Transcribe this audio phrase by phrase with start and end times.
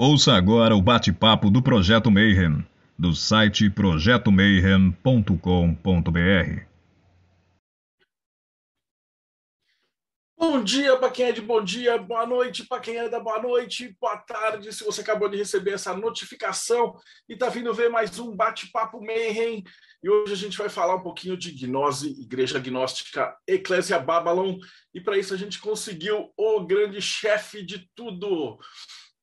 [0.00, 2.64] Ouça agora o bate-papo do Projeto Mayhem,
[2.96, 6.62] do site projetomayhem.com.br.
[10.38, 13.42] Bom dia para quem é de bom dia, boa noite para quem é da boa
[13.42, 14.72] noite, boa tarde.
[14.72, 16.94] Se você acabou de receber essa notificação
[17.28, 19.64] e está vindo ver mais um bate-papo Mayhem.
[20.00, 24.60] E hoje a gente vai falar um pouquinho de gnose, Igreja Gnóstica Eclésia Babylon.
[24.94, 28.60] E para isso a gente conseguiu o grande chefe de tudo,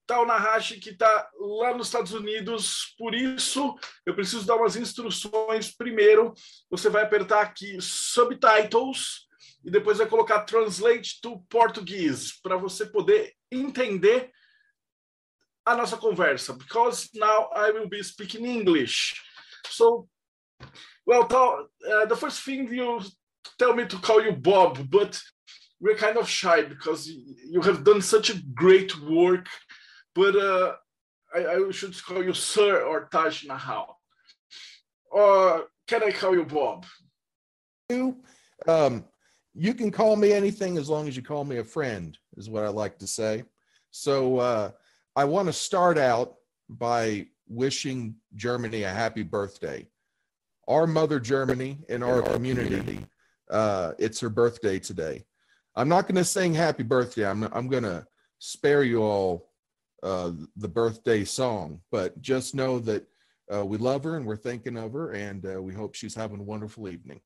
[0.07, 2.93] Tal Nahashi, que está lá nos Estados Unidos.
[2.97, 5.75] Por isso, eu preciso dar umas instruções.
[5.75, 6.33] Primeiro,
[6.69, 9.27] você vai apertar aqui Subtitles
[9.63, 14.31] e depois vai colocar Translate to Português para você poder entender
[15.65, 16.53] a nossa conversa.
[16.53, 19.21] Because now I will be speaking English.
[19.69, 20.07] So,
[21.05, 22.99] well, uh, the first thing you
[23.57, 25.19] tell me to call you Bob, but
[25.79, 29.47] we're kind of shy because you have done such a great work.
[30.15, 30.75] But uh,
[31.35, 33.95] I, I, should call you Sir or Taj Nahal.
[35.11, 36.85] Or can I call you Bob?
[37.89, 38.17] You,
[38.67, 39.03] um,
[39.53, 42.63] you can call me anything as long as you call me a friend, is what
[42.63, 43.43] I like to say.
[43.91, 44.71] So uh,
[45.15, 46.35] I want to start out
[46.69, 49.85] by wishing Germany a happy birthday.
[50.67, 53.05] Our mother Germany in our, our community, community.
[53.49, 55.25] Uh, it's her birthday today.
[55.75, 57.29] I'm not going to sing happy birthday.
[57.29, 58.07] I'm, I'm going to
[58.39, 59.49] spare you all
[60.05, 63.03] uh, the birthday song, but just know that
[63.53, 66.39] uh, we love her and we're thinking of her, and uh, we hope she's having
[66.39, 67.19] a wonderful evening.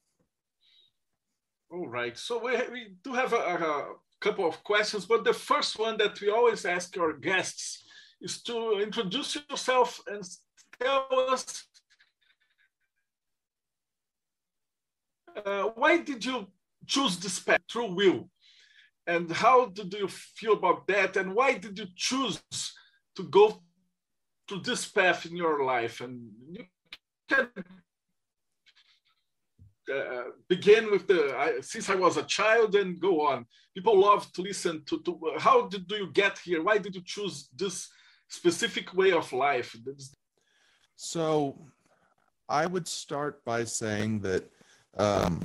[1.71, 2.17] All right.
[2.17, 3.85] So we, we do have a, a,
[4.21, 7.83] couple of questions, but the first one that we always ask our guests
[8.21, 10.21] is to introduce yourself and
[10.81, 11.63] tell us
[15.45, 16.47] uh, why did you
[16.85, 18.29] choose this path through will?
[19.09, 21.17] And how do you feel about that?
[21.17, 22.39] And why did you choose
[23.15, 23.45] to go
[24.49, 26.01] to this path in your life?
[26.01, 26.65] And you
[27.27, 27.47] can
[29.91, 33.47] uh, begin with the I, since I was a child and go on.
[33.75, 36.61] People love to listen to, to how did do you get here?
[36.61, 37.89] Why did you choose this
[38.27, 39.75] specific way of life?
[40.95, 41.57] So,
[42.47, 44.43] I would start by saying that
[44.97, 45.39] um,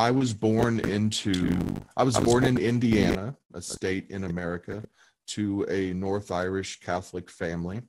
[0.00, 1.54] I was born into
[1.94, 4.82] I was, born, in Indiana, a state in America,
[5.26, 7.82] to a North Irish Catholic family.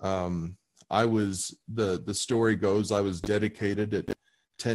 [0.00, 0.56] Um,
[0.88, 4.14] I was the the story goes I was dedicated at 10,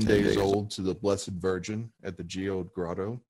[0.01, 3.21] 10 days, days, old to the Blessed Virgin at the Geode Grotto.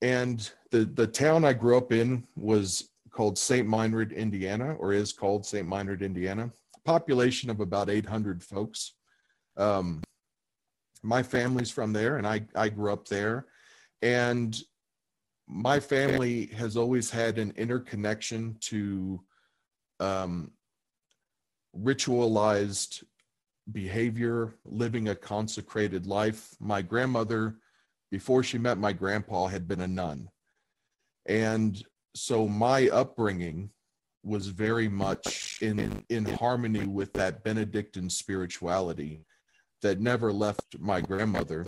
[0.00, 3.68] And the, the town I grew up in was called St.
[3.68, 5.68] Meinrad, Indiana, or is called St.
[5.68, 6.50] Meinrad, Indiana.
[6.84, 8.94] Population of about 800 folks.
[9.56, 10.02] Um,
[11.02, 13.46] my family's from there, and I, I grew up there.
[14.02, 14.60] And
[15.48, 19.20] my family has always had an interconnection to
[20.00, 20.52] um,
[21.76, 23.04] ritualized
[23.70, 26.54] behavior, living a consecrated life.
[26.58, 27.56] My grandmother,
[28.10, 30.28] before she met my grandpa, had been a nun.
[31.26, 31.82] And
[32.14, 33.70] so my upbringing
[34.24, 39.24] was very much in, in harmony with that Benedictine spirituality
[39.82, 41.66] that never left my grandmother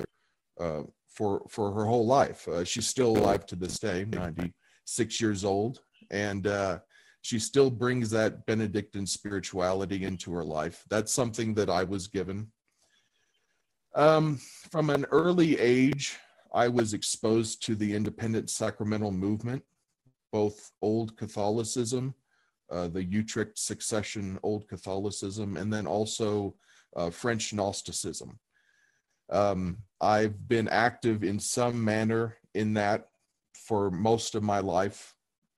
[0.58, 2.46] uh, for, for her whole life.
[2.48, 5.80] Uh, she's still alive to this day, 96 years old.
[6.10, 6.78] And uh,
[7.22, 10.84] she still brings that Benedictine spirituality into her life.
[10.90, 12.50] That's something that I was given.
[13.94, 16.18] Um, from an early age,
[16.52, 19.62] I was exposed to the independent sacramental movement,
[20.32, 22.14] both Old Catholicism,
[22.70, 26.54] uh, the Utrecht succession Old Catholicism, and then also
[26.96, 28.38] uh, French Gnosticism.
[29.30, 33.08] Um, I've been active in some manner in that
[33.54, 35.14] for most of my life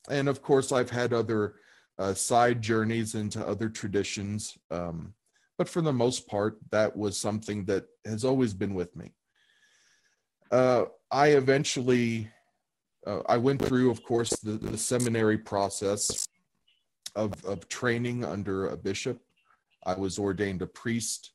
[0.08, 1.56] and of course, I've had other
[1.98, 4.56] uh, side journeys into other traditions.
[4.70, 5.14] Um,
[5.58, 9.14] but for the most part, that was something that has always been with me.
[10.50, 12.30] Uh, I eventually,
[13.06, 16.28] uh, I went through, of course, the, the seminary process
[17.16, 19.20] of, of training under a bishop.
[19.86, 21.30] I was ordained a priest.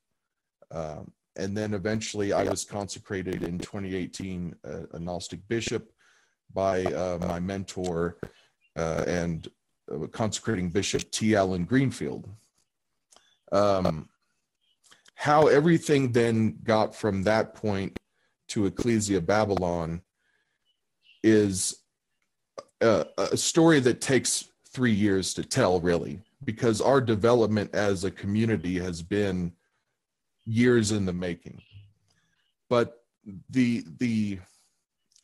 [0.70, 5.92] Um, and then eventually I was consecrated in 2018 uh, a Gnostic bishop
[6.54, 8.18] by uh, my mentor,
[8.76, 9.48] uh, and
[9.92, 11.36] uh, consecrating Bishop T.
[11.36, 12.28] Allen Greenfield.
[13.54, 14.10] Um,
[15.16, 17.98] how everything then got from that point
[18.50, 20.02] to Ecclesia Babylon
[21.24, 21.78] is
[22.82, 28.12] a, a story that takes three years to tell, really, because our development as a
[28.12, 29.52] community has been
[30.46, 31.62] years in the making.
[32.70, 33.04] But
[33.50, 34.40] the the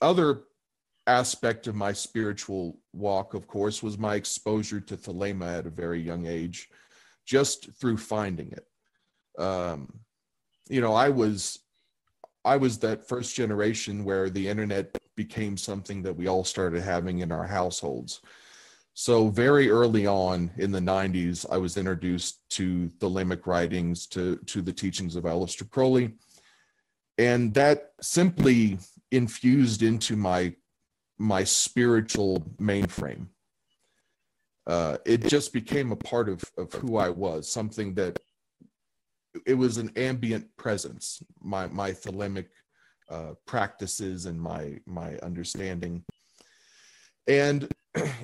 [0.01, 0.43] other
[1.07, 6.01] aspect of my spiritual walk, of course, was my exposure to Thelema at a very
[6.01, 6.69] young age,
[7.25, 8.67] just through finding it.
[9.41, 9.99] Um,
[10.69, 11.59] you know, I was
[12.45, 17.19] I was that first generation where the internet became something that we all started having
[17.19, 18.21] in our households.
[18.99, 24.37] So very early on in the 90s, I was introduced to the Thelemic writings, to,
[24.47, 26.15] to the teachings of Aleister Crowley.
[27.19, 28.79] And that simply
[29.11, 30.55] infused into my
[31.19, 33.27] my spiritual mainframe.
[34.65, 38.17] Uh, it just became a part of, of who I was, something that
[39.45, 42.47] it was an ambient presence, my, my thelemic
[43.11, 46.03] uh, practices and my, my understanding.
[47.27, 47.67] And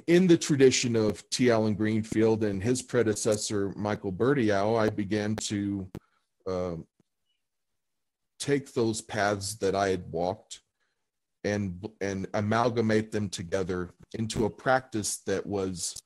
[0.07, 1.51] in the tradition of T.
[1.51, 5.87] Allen Greenfield and his predecessor, Michael Bertiaux, I began to
[6.47, 6.75] uh,
[8.39, 10.61] take those paths that I had walked
[11.43, 16.01] and and amalgamate them together into a practice that was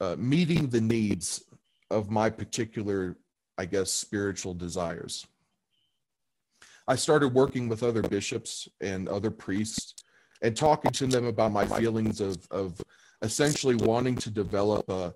[0.00, 1.44] uh, meeting the needs
[1.90, 3.16] of my particular
[3.58, 5.26] i guess spiritual desires
[6.86, 9.94] i started working with other bishops and other priests
[10.42, 12.80] and talking to them about my feelings of of
[13.22, 15.14] essentially wanting to develop a,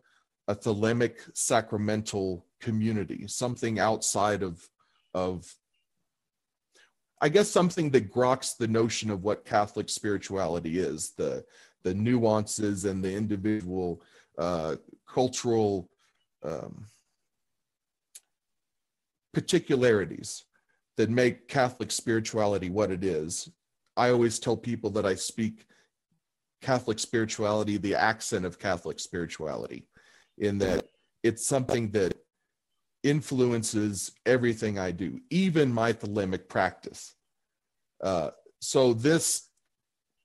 [0.48, 4.68] a thelemic sacramental community something outside of
[5.14, 5.54] of
[7.20, 11.44] I guess something that groks the notion of what Catholic spirituality is the
[11.82, 14.02] the nuances and the individual
[14.38, 14.76] uh,
[15.06, 15.88] cultural
[16.42, 16.86] um,
[19.32, 20.44] particularities
[20.96, 23.50] that make Catholic spirituality what it is.
[23.96, 25.66] I always tell people that I speak
[26.60, 29.86] Catholic spirituality, the accent of Catholic spirituality,
[30.38, 30.88] in that
[31.22, 32.16] it's something that
[33.02, 37.14] influences everything I do, even my thelemic practice.
[38.02, 38.30] Uh,
[38.60, 39.48] so, this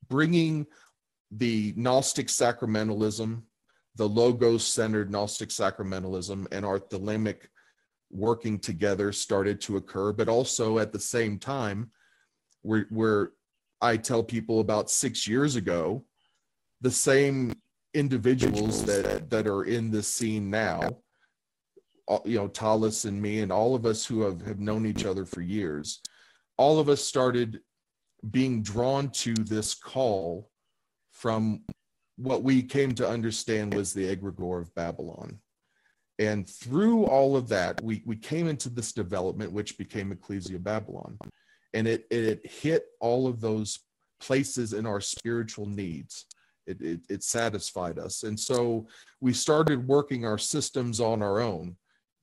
[0.07, 0.65] bringing
[1.31, 3.43] the Gnostic sacramentalism,
[3.95, 7.47] the logos centered Gnostic sacramentalism, and our thelemic
[8.09, 11.91] working together started to occur, but also at the same time,
[12.61, 13.31] where, where
[13.81, 16.03] I tell people about six years ago,
[16.81, 17.53] the same
[17.93, 20.81] individuals that, that are in this scene now
[22.25, 25.25] you know, Thales and me and all of us who have, have known each other
[25.25, 26.01] for years,
[26.57, 27.59] all of us started
[28.31, 30.49] being drawn to this call
[31.11, 31.61] from
[32.17, 35.39] what we came to understand was the egregore of Babylon.
[36.17, 41.17] And through all of that, we, we came into this development, which became Ecclesia Babylon.
[41.73, 43.79] And it, it hit all of those
[44.19, 46.25] places in our spiritual needs.
[46.67, 48.23] It, it, it satisfied us.
[48.23, 48.87] And so
[49.21, 51.75] we started working our systems on our own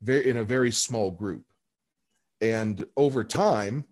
[0.02, 1.44] very, in a very small group.
[2.40, 3.84] And over time,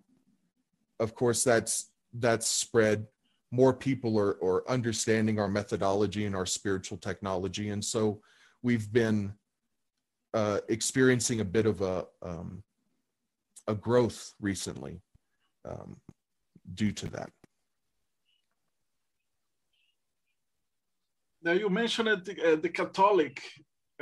[1.01, 3.07] of course, that's that's spread.
[3.51, 8.21] More people are, are understanding our methodology and our spiritual technology, and so
[8.63, 9.33] we've been
[10.35, 12.63] uh, experiencing a bit of a um,
[13.67, 15.01] a growth recently
[15.69, 15.97] um,
[16.75, 17.31] due to that.
[21.43, 23.41] Now you mentioned the, uh, the Catholic.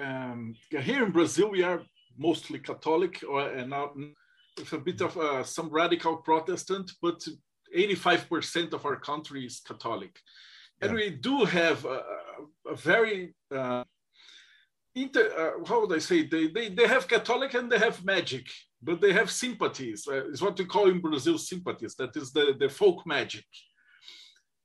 [0.00, 1.82] Um, here in Brazil, we are
[2.16, 3.90] mostly Catholic or and now
[4.58, 7.20] with a bit of uh, some radical Protestant, but
[7.76, 10.18] 85% of our country is Catholic.
[10.80, 10.88] Yeah.
[10.88, 12.02] And we do have a,
[12.66, 13.84] a very, uh,
[14.94, 18.46] inter, uh, how would I say, they, they, they have Catholic and they have magic,
[18.82, 20.06] but they have sympathies.
[20.08, 21.94] Uh, it's what we call in Brazil sympathies.
[21.96, 23.44] That is the, the folk magic.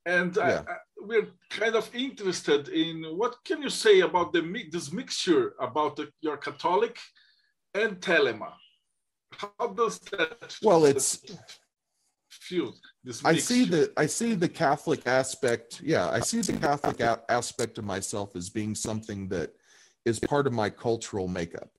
[0.06, 0.64] And yeah.
[0.98, 4.42] we're kind of interested in what can you say about the
[4.72, 6.98] this mixture about the, your Catholic
[7.74, 8.54] and Thelema.
[9.34, 10.56] How does that?
[10.64, 11.22] Well, it's.
[13.04, 15.82] This I see the I see the Catholic aspect.
[15.84, 19.52] Yeah, I see the Catholic aspect of myself as being something that
[20.08, 21.70] is part of my cultural makeup.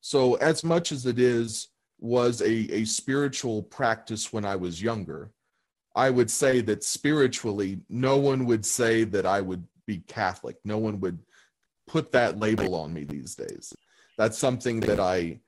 [0.00, 1.68] So as much as it is
[1.98, 5.32] was a, a spiritual practice when I was younger,
[5.94, 10.56] I would say that spiritually, no one would say that I would be Catholic.
[10.64, 11.18] No one would
[11.86, 13.74] put that label on me these days
[14.16, 15.40] that's something that I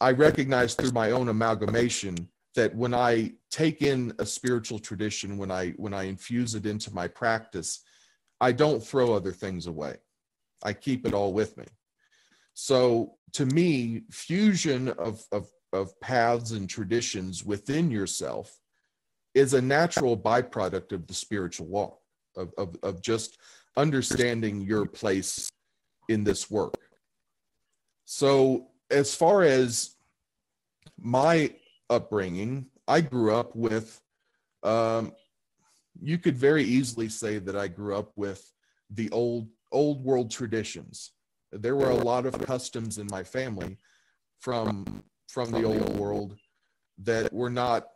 [0.00, 5.50] I recognize through my own amalgamation that when I take in a spiritual tradition, when
[5.50, 7.80] I when I infuse it into my practice,
[8.40, 9.96] I don't throw other things away.
[10.62, 11.64] I keep it all with me.
[12.54, 18.60] So to me, fusion of of, of paths and traditions within yourself
[19.34, 21.98] is a natural byproduct of the spiritual walk,
[22.36, 23.38] of, of, of just
[23.76, 25.48] understanding your place
[26.08, 26.74] in this work.
[28.04, 29.94] So, as far as
[30.98, 31.54] my
[31.88, 34.00] upbringing, I grew up with,
[34.64, 35.12] um,
[36.02, 38.42] you could very easily say that I grew up with
[38.90, 41.12] the old old world traditions.
[41.52, 43.78] There were a lot of customs in my family
[44.38, 46.36] from from the old world
[46.98, 47.86] that were not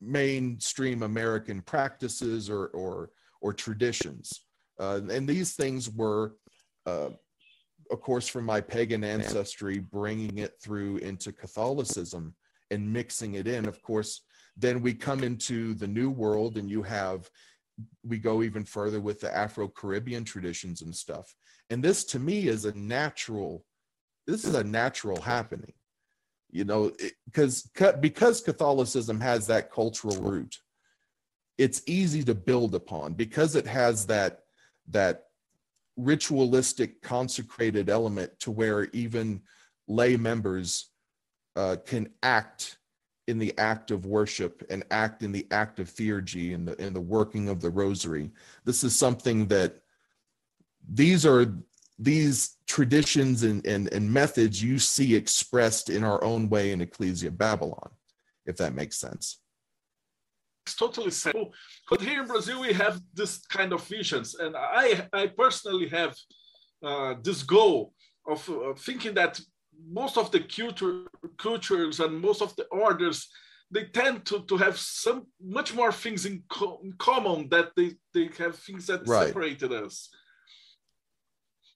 [0.00, 3.10] mainstream American practices or or
[3.40, 4.42] or traditions.
[4.78, 6.34] Uh, and these things were,
[6.84, 7.08] uh,
[7.90, 12.34] of course, from my pagan ancestry, bringing it through into Catholicism
[12.70, 13.66] and mixing it in.
[13.66, 14.22] Of course,
[14.56, 17.30] then we come into the New World, and you have
[18.04, 21.34] we go even further with the Afro Caribbean traditions and stuff.
[21.70, 23.64] And this, to me, is a natural.
[24.26, 25.74] This is a natural happening
[26.50, 26.92] you know
[27.26, 27.68] because
[28.00, 30.56] because catholicism has that cultural root
[31.58, 34.40] it's easy to build upon because it has that
[34.88, 35.24] that
[35.96, 39.40] ritualistic consecrated element to where even
[39.88, 40.90] lay members
[41.56, 42.78] uh, can act
[43.26, 46.92] in the act of worship and act in the act of theurgy and the in
[46.92, 48.30] the working of the rosary
[48.64, 49.80] this is something that
[50.88, 51.52] these are
[51.98, 57.30] these traditions and, and, and methods you see expressed in our own way in Ecclesia
[57.30, 57.90] Babylon,
[58.44, 59.40] if that makes sense.
[60.66, 61.52] It's totally simple.
[61.88, 64.34] But here in Brazil, we have this kind of visions.
[64.34, 66.14] And I, I personally have
[66.82, 67.94] uh, this goal
[68.26, 69.40] of uh, thinking that
[69.88, 71.04] most of the culture,
[71.38, 73.28] cultures and most of the orders,
[73.70, 77.92] they tend to, to have some much more things in, co- in common that they,
[78.14, 79.28] they have things that right.
[79.28, 80.08] separated us.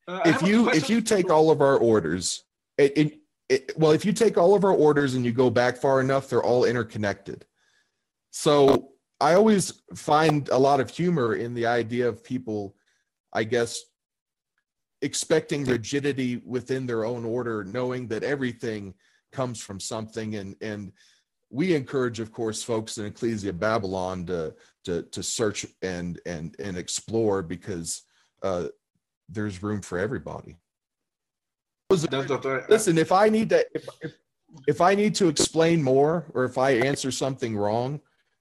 [0.08, 2.44] Uh, if you if you take all of our orders,
[2.78, 5.76] it, it, it, well, if you take all of our orders and you go back
[5.76, 7.44] far enough, they're all interconnected.
[8.30, 8.90] So
[9.20, 12.74] I always find a lot of humor in the idea of people,
[13.32, 13.78] I guess,
[15.02, 18.94] expecting rigidity within their own order, knowing that everything
[19.32, 20.36] comes from something.
[20.36, 20.92] And and
[21.50, 26.76] we encourage, of course, folks in Ecclesia Babylon to to to search and and and
[26.76, 28.02] explore because
[28.42, 28.68] uh,
[29.28, 30.56] there's room for everybody.
[32.68, 34.12] Listen, if I need to, if, if,
[34.68, 38.00] if I need to explain more, or if I answer something wrong,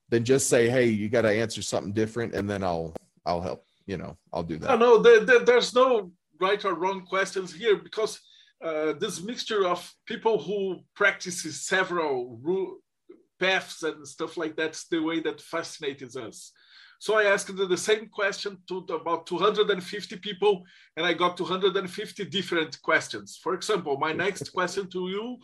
[0.10, 2.93] then just say, "Hey, you got to answer something different," and then I'll
[3.25, 3.65] I'll help.
[3.88, 4.69] You know, I'll do that.
[4.69, 8.19] No, no, there, there, there's no right or wrong questions here because
[8.63, 12.39] uh, this mixture of people who practices several
[13.39, 16.51] paths and stuff like that's the way that fascinates us.
[17.01, 20.63] So I asked the same question to about 250 people,
[20.97, 23.39] and I got 250 different questions.
[23.41, 25.37] For example, my next question to you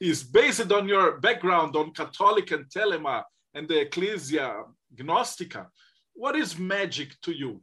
[0.00, 3.22] is based on your background on Catholic and Thelema
[3.54, 4.64] and the Ecclesia
[4.96, 5.66] Gnostica.
[6.14, 7.60] What is magic to you?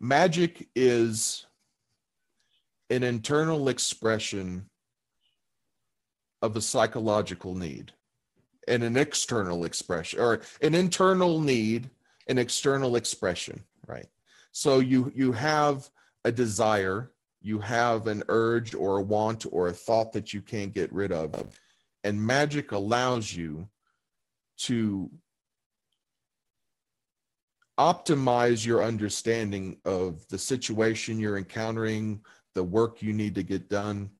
[0.00, 1.46] Magic is
[2.90, 4.68] an internal expression
[6.40, 7.92] of a psychological need
[8.68, 11.90] and an external expression or an internal need
[12.28, 14.06] an external expression right?
[14.52, 15.88] So you you have
[16.24, 20.74] a desire you have an urge or a want or a thought that you can't
[20.74, 21.58] get rid of
[22.04, 23.68] and magic allows you
[24.58, 25.10] to
[27.78, 32.20] optimize your understanding of the situation you're encountering
[32.54, 34.10] the work you need to get done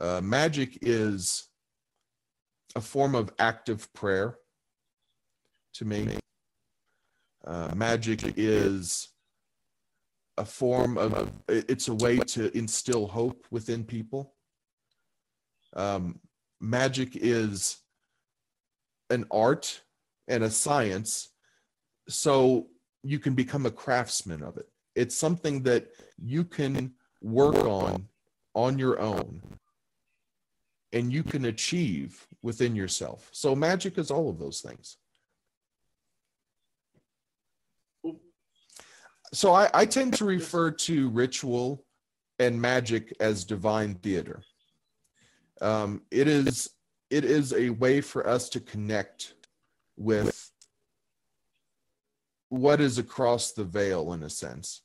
[0.00, 1.48] uh, magic is
[2.74, 4.36] a form of active prayer
[5.74, 6.18] to me.
[7.46, 9.08] Uh, magic is
[10.36, 14.34] a form of, it's a way to instill hope within people.
[15.74, 16.20] Um,
[16.60, 17.78] magic is
[19.10, 19.80] an art
[20.28, 21.30] and a science,
[22.08, 22.68] so
[23.02, 24.68] you can become a craftsman of it.
[24.94, 25.88] It's something that
[26.18, 26.92] you can
[27.22, 28.08] work on
[28.54, 29.42] on your own
[30.92, 33.28] and you can achieve within yourself.
[33.32, 34.96] So magic is all of those things.
[39.32, 41.84] So I, I tend to refer to ritual
[42.40, 44.42] and magic as divine theater.
[45.60, 46.70] Um, it is
[47.10, 49.34] it is a way for us to connect
[49.96, 50.49] with
[52.50, 54.82] what is across the veil in a sense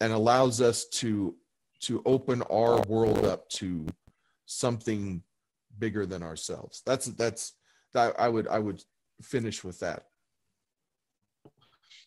[0.00, 1.36] and allows us to
[1.80, 3.86] to open our world up to
[4.46, 5.22] something
[5.78, 6.82] bigger than ourselves.
[6.84, 7.52] That's that's
[7.94, 8.82] that I would I would
[9.22, 10.04] finish with that.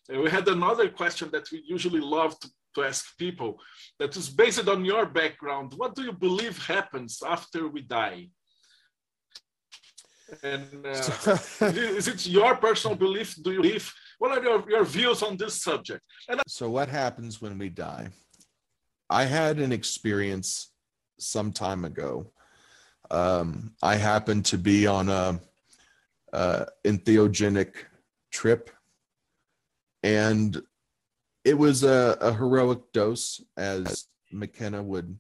[0.10, 3.60] We had another question that we usually love to, to ask people
[4.00, 5.74] that is based on your background.
[5.78, 8.30] What do you believe happens after we die?
[10.44, 10.90] And uh,
[11.98, 13.36] is it your personal belief?
[13.42, 13.94] Do you believe?
[14.22, 16.04] What are your, your views on this subject?
[16.30, 18.10] And so, what happens when we die?
[19.10, 20.72] I had an experience
[21.18, 22.32] some time ago
[23.10, 25.42] Um, I happened to be on a,
[26.32, 27.74] a entheogenic
[28.32, 28.70] trip,
[30.04, 30.62] and
[31.44, 35.18] it was a, a heroic dose, as McKenna would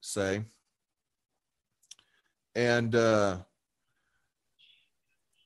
[0.00, 0.44] say.
[2.54, 3.38] And uh,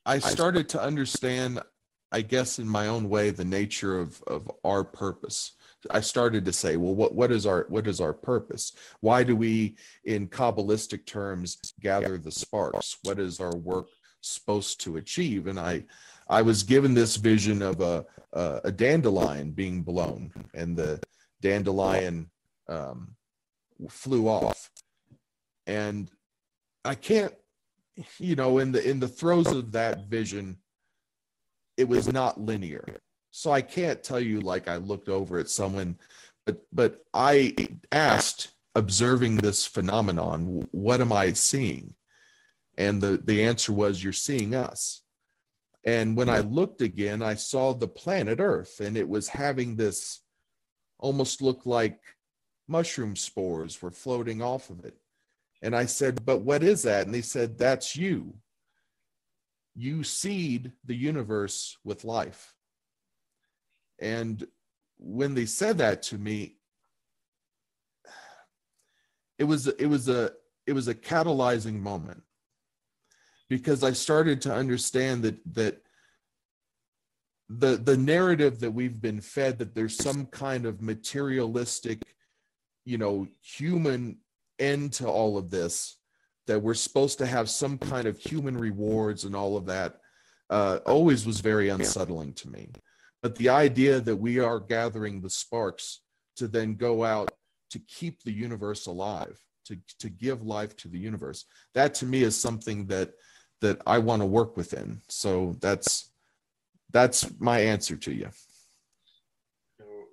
[0.05, 1.61] I started to understand,
[2.11, 5.53] I guess, in my own way, the nature of, of our purpose.
[5.91, 8.73] I started to say, well, what, what is our what is our purpose?
[8.99, 12.97] Why do we, in Kabbalistic terms, gather the sparks?
[13.03, 13.87] What is our work
[14.21, 15.47] supposed to achieve?
[15.47, 15.85] And I
[16.27, 21.01] I was given this vision of a a, a dandelion being blown, and the
[21.41, 22.29] dandelion
[22.67, 23.15] um,
[23.89, 24.69] flew off,
[25.65, 26.11] and
[26.83, 27.33] I can't,
[28.17, 30.57] you know, in the in the throes of that vision,
[31.79, 32.83] it was not linear.
[33.31, 35.97] So I can't tell you like I looked over at someone,
[36.45, 37.55] but but I
[37.91, 41.93] asked, observing this phenomenon, what am I seeing?
[42.77, 45.01] And the the answer was, you're seeing us.
[45.85, 50.19] And when I looked again, I saw the planet Earth, and it was having this
[50.99, 51.99] almost look like
[52.67, 54.97] mushroom spores were floating off of it.
[55.61, 57.05] And I said, But what is that?
[57.05, 58.33] And they said, That's you.
[59.79, 62.53] You seed the universe with life.
[63.97, 64.45] And
[64.97, 66.57] when they said that to me,
[69.37, 70.33] it was it was a
[70.67, 72.23] it was a catalyzing moment
[73.47, 75.81] because I started to understand that that
[77.47, 82.01] the the narrative that we've been fed that there's some kind of materialistic,
[82.83, 84.17] you know, human
[84.59, 85.98] end to all of this,
[86.49, 89.99] that we're supposed to have some kind of human rewards and all of that,
[90.49, 92.67] uh, always was very unsettling to me.
[93.21, 96.01] But the idea that we are gathering the sparks
[96.37, 97.29] to then go out
[97.69, 102.23] to keep the universe alive, to, to give life to the universe, that to me
[102.23, 103.11] is something that
[103.61, 105.01] that I want to work within.
[105.07, 106.09] So that's
[106.89, 108.29] that's my answer to you.
[109.83, 110.05] Oh,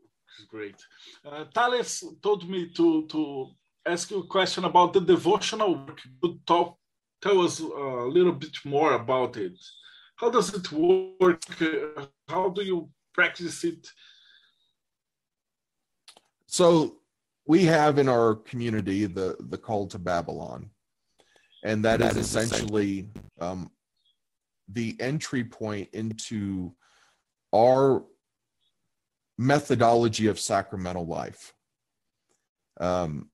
[0.51, 0.77] great.
[1.25, 3.55] Uh, Thales told me to to
[3.87, 6.01] ask you a question about the devotional work.
[6.23, 6.77] Could talk
[7.23, 9.59] tell us a little bit more about it.
[10.17, 11.43] How does it work?
[12.29, 13.87] How do you practice it?
[16.47, 16.97] So
[17.47, 20.71] we have in our community the the call to Babylon,
[21.65, 23.09] and that, that is, is essentially
[23.41, 23.71] um,
[24.69, 26.75] the entry point into
[27.55, 28.05] our
[29.39, 31.53] methodology of sacramental life.
[32.81, 33.31] Um,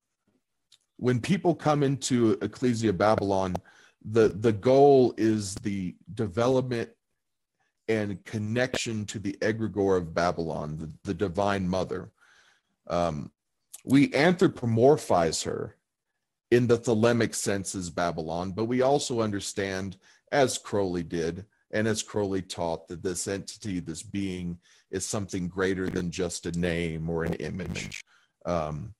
[1.02, 3.56] when people come into Ecclesia Babylon,
[4.04, 6.90] the, the goal is the development
[7.88, 12.12] and connection to the egregore of Babylon, the, the divine mother.
[12.86, 13.32] Um,
[13.84, 15.74] we anthropomorphize her
[16.52, 19.96] in the thelemic sense as Babylon, but we also understand,
[20.30, 24.56] as Crowley did, and as Crowley taught, that this entity, this being,
[24.92, 28.04] is something greater than just a name or an image.
[28.46, 28.94] Um,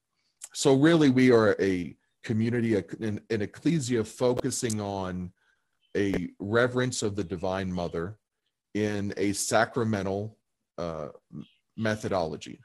[0.53, 5.33] so, really, we are a community, an, an ecclesia focusing on
[5.97, 8.19] a reverence of the Divine Mother
[8.75, 10.39] in a sacramental
[10.79, 11.09] uh,
[11.77, 12.61] methodology.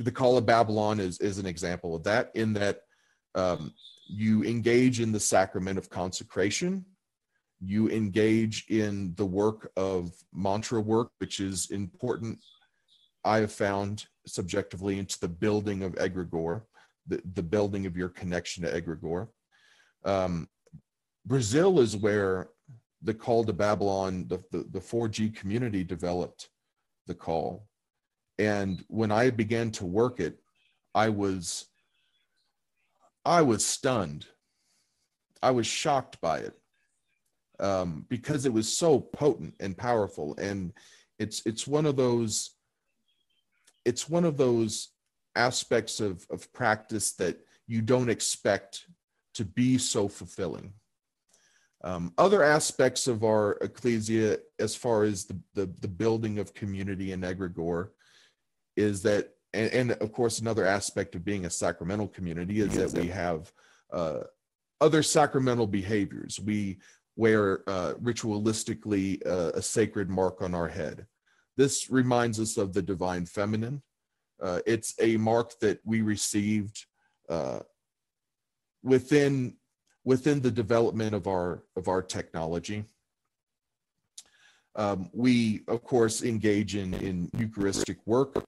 [0.00, 2.80] The Call of Babylon is, is an example of that, in that
[3.34, 3.72] um,
[4.08, 6.84] you engage in the sacrament of consecration,
[7.60, 12.38] you engage in the work of mantra work, which is important,
[13.24, 16.62] I have found subjectively, into the building of egregore,
[17.06, 19.28] the, the building of your connection to egregore.
[20.04, 20.48] Um,
[21.26, 22.48] Brazil is where
[23.02, 26.48] the call to Babylon, the, the, the 4G community developed
[27.06, 27.66] the call.
[28.38, 30.38] And when I began to work it,
[30.94, 31.66] I was
[33.24, 34.26] I was stunned.
[35.42, 36.54] I was shocked by it
[37.60, 40.72] um, because it was so potent and powerful, and
[41.18, 42.50] it's it's one of those
[43.84, 44.93] it's one of those
[45.36, 48.86] aspects of of practice that you don't expect
[49.34, 50.72] to be so fulfilling.
[51.82, 57.12] Um, other aspects of our ecclesia, as far as the, the, the building of community
[57.12, 57.90] and egregore,
[58.74, 62.98] is that, and, and, of course, another aspect of being a sacramental community is that
[62.98, 63.52] we have
[63.92, 64.20] uh,
[64.80, 66.40] other sacramental behaviors.
[66.40, 66.78] We
[67.16, 71.06] wear uh, ritualistically uh, a sacred mark on our head.
[71.56, 73.82] This reminds us of the divine feminine.
[74.42, 76.86] Uh, it's a mark that we received
[77.28, 77.60] uh,
[78.82, 79.56] within
[80.04, 82.84] within the development of our of our technology.
[84.76, 88.44] Um, we, of course, engage in in Eucharistic work.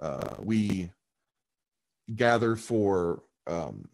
[0.00, 0.90] Uh, we
[2.14, 3.88] gather for um,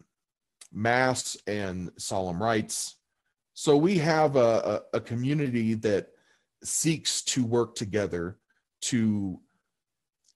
[0.71, 2.95] mass and solemn rites.
[3.53, 6.09] So we have a, a, a community that
[6.63, 8.37] seeks to work together
[8.81, 9.39] to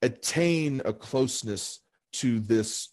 [0.02, 1.80] attain a closeness
[2.14, 2.90] to this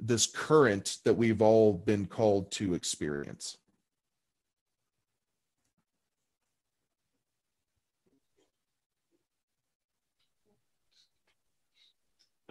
[0.00, 3.56] this current that we've all been called to experience.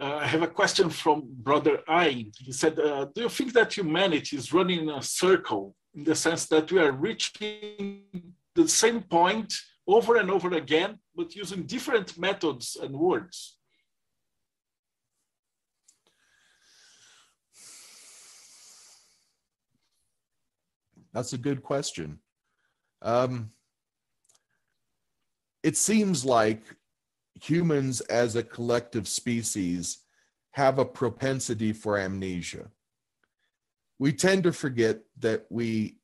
[0.00, 2.26] Uh, I have a question from Brother I.
[2.36, 6.14] He said, uh, Do you think that humanity is running in a circle in the
[6.14, 8.02] sense that we are reaching
[8.54, 9.54] the same point
[9.86, 13.53] over and over again, but using different methods and words?
[21.14, 22.18] That's a good question.
[23.00, 23.52] Um,
[25.62, 26.62] it seems like
[27.40, 29.98] humans as a collective species
[30.50, 32.70] have a propensity for amnesia.
[33.98, 35.98] We tend to forget that we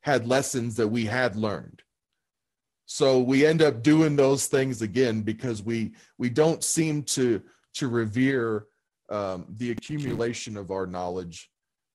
[0.00, 1.82] had lessons that we had learned.
[2.86, 7.42] So we end up doing those things again because we we don't seem to
[7.74, 8.66] to revere
[9.10, 11.50] um, the accumulation of our knowledge,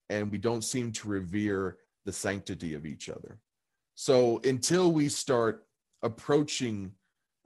[0.09, 3.39] and we don't seem to revere the sanctity of each other.
[3.95, 5.65] So until we start
[6.01, 6.91] approaching,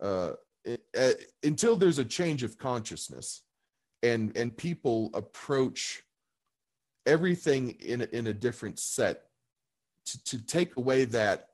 [0.02, 0.34] uh,
[0.98, 1.12] uh,
[1.44, 3.44] until there's a change of consciousness,
[4.04, 6.04] and and people approach
[7.06, 9.24] everything in in a different set,
[10.06, 11.50] to, to take away that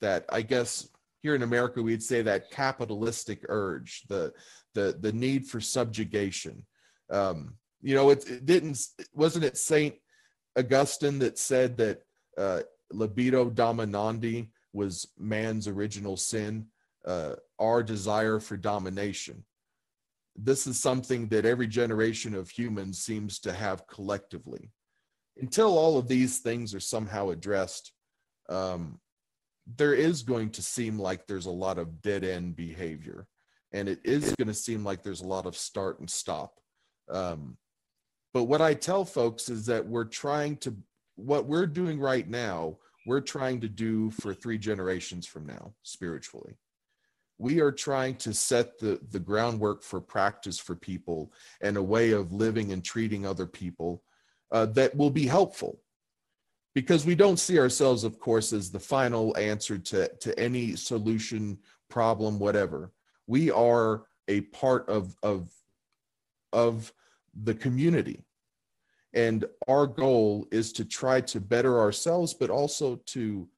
[0.00, 0.88] that I guess
[1.22, 4.32] here in America we'd say that capitalistic urge, the
[4.74, 6.64] the the need for subjugation.
[7.10, 8.78] Um, you know, it, it didn't
[9.14, 9.94] wasn't it Saint
[10.58, 12.02] Augustine that said that
[12.36, 16.66] uh, libido dominandi was man's original sin,
[17.06, 19.44] uh, our desire for domination.
[20.36, 24.72] This is something that every generation of humans seems to have collectively.
[25.36, 27.92] Until all of these things are somehow addressed,
[28.48, 29.00] um,
[29.66, 33.26] there is going to seem like there's a lot of dead end behavior.
[33.72, 36.60] And it is going to seem like there's a lot of start and stop.
[37.10, 37.56] Um,
[38.32, 40.76] but what I tell folks is that we're trying to
[41.16, 46.54] what we're doing right now, we're trying to do for three generations from now, spiritually.
[47.38, 52.12] We are trying to set the, the groundwork for practice for people and a way
[52.12, 54.02] of living and treating other people
[54.52, 55.80] uh, that will be helpful.
[56.74, 61.58] Because we don't see ourselves, of course, as the final answer to, to any solution,
[61.88, 62.92] problem, whatever.
[63.26, 65.50] We are a part of, of,
[66.52, 66.92] of
[67.42, 68.24] the community
[69.14, 73.48] and our goal is to try to better ourselves but also to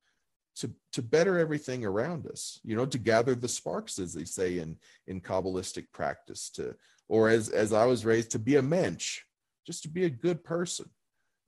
[0.55, 4.59] to to better everything around us you know to gather the sparks as they say
[4.59, 6.75] in in kabbalistic practice to
[7.09, 9.21] or as as i was raised to be a mensch
[9.67, 10.89] just to be a good person.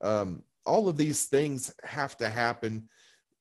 [0.02, 2.88] Um, all of these things have to happen.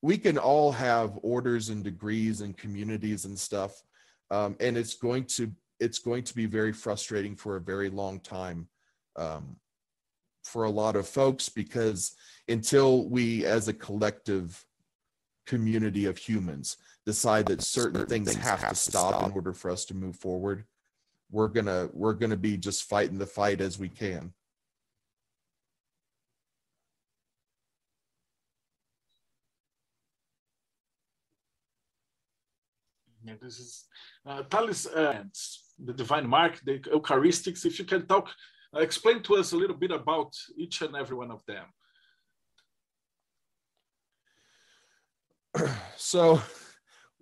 [0.01, 3.82] We can all have orders and degrees and communities and stuff
[4.30, 8.19] um, and it's going to it's going to be very frustrating for a very long
[8.19, 8.67] time
[9.15, 9.56] um,
[10.48, 12.16] for a lot of folks because
[12.48, 14.66] until we as a collective
[15.46, 19.94] community of humans decide that certain things have to stop in order for us to
[19.94, 20.64] move forward
[21.32, 24.34] we're gonna we're gonna be just fighting the fight as we can
[33.24, 33.84] Yeah, this is
[34.26, 35.22] uh, Thales, uh,
[35.84, 37.66] the divine mark, the Eucharistics.
[37.66, 38.30] If you can talk
[38.75, 41.65] Uh, explain to us a little bit about each and every one of them.
[45.99, 46.41] So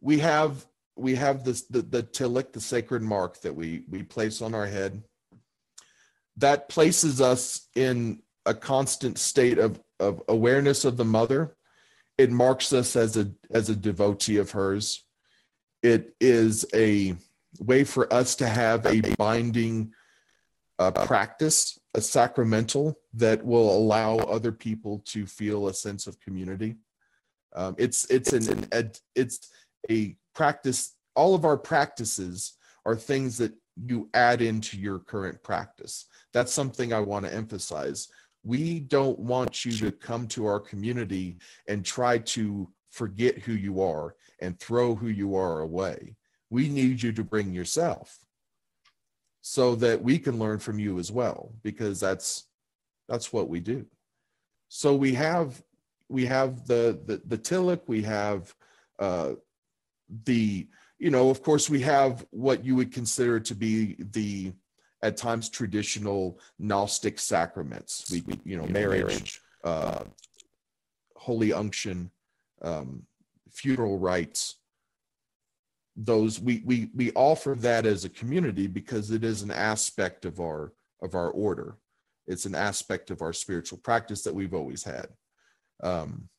[0.01, 0.65] we have
[0.97, 4.67] we have this the, the tilak, the sacred mark that we we place on our
[4.67, 5.01] head.
[6.38, 11.55] That places us in a constant state of, of awareness of the mother.
[12.17, 15.03] It marks us as a as a devotee of hers.
[15.81, 17.15] It is a
[17.60, 19.93] way for us to have a binding
[20.80, 26.76] a practice, a sacramental that will allow other people to feel a sense of community.
[27.56, 29.50] Um, it's it's an, an it's
[29.90, 30.96] a practice.
[31.16, 32.54] All of our practices
[32.86, 33.54] are things that
[33.86, 36.06] you add into your current practice.
[36.34, 38.10] That's something I want to emphasize.
[38.44, 43.82] We don't want you to come to our community and try to forget who you
[43.82, 46.16] are and throw who you are away.
[46.50, 48.25] We need you to bring yourself
[49.47, 52.47] so that we can learn from you as well because that's
[53.08, 53.86] that's what we do
[54.69, 55.62] so we have
[56.10, 58.55] we have the the, the tilak we have
[58.97, 59.34] uh
[60.23, 64.51] the you know of course we have what you would consider to be the
[65.03, 70.03] at times traditional gnostic sacraments we you know marriage uh,
[71.25, 72.12] holy unction,
[72.62, 73.03] um,
[73.51, 74.58] funeral rites.
[75.95, 80.39] Those we we we offer that as a community because it is an aspect of
[80.39, 81.77] our of our order.
[82.27, 85.08] It's an aspect of our spiritual practice that we've always had.
[85.84, 86.29] Um,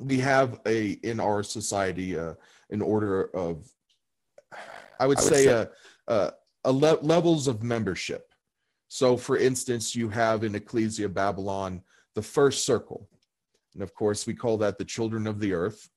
[0.00, 2.34] we have a in our society uh,
[2.70, 3.68] an order of,
[4.98, 5.70] I would, I would say, say, a,
[6.08, 6.32] a,
[6.64, 8.32] a le- levels of membership.
[8.88, 11.82] So, for instance, you have in Ecclesia Babylon
[12.14, 13.08] the first circle,
[13.74, 15.88] and of course, we call that the children of the earth.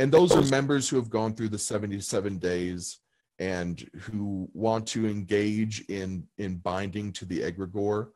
[0.00, 3.00] And those are members who have gone through the 77 days
[3.38, 8.08] and who want to engage in in binding to the egregore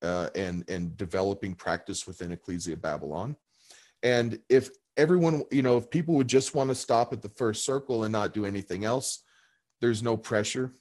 [0.00, 3.36] uh, and and developing practice within Ecclesia Babylon.
[4.02, 7.66] And if everyone, you know, if people would just want to stop at the first
[7.66, 9.22] circle and not do anything else,
[9.82, 10.72] there's no pressure.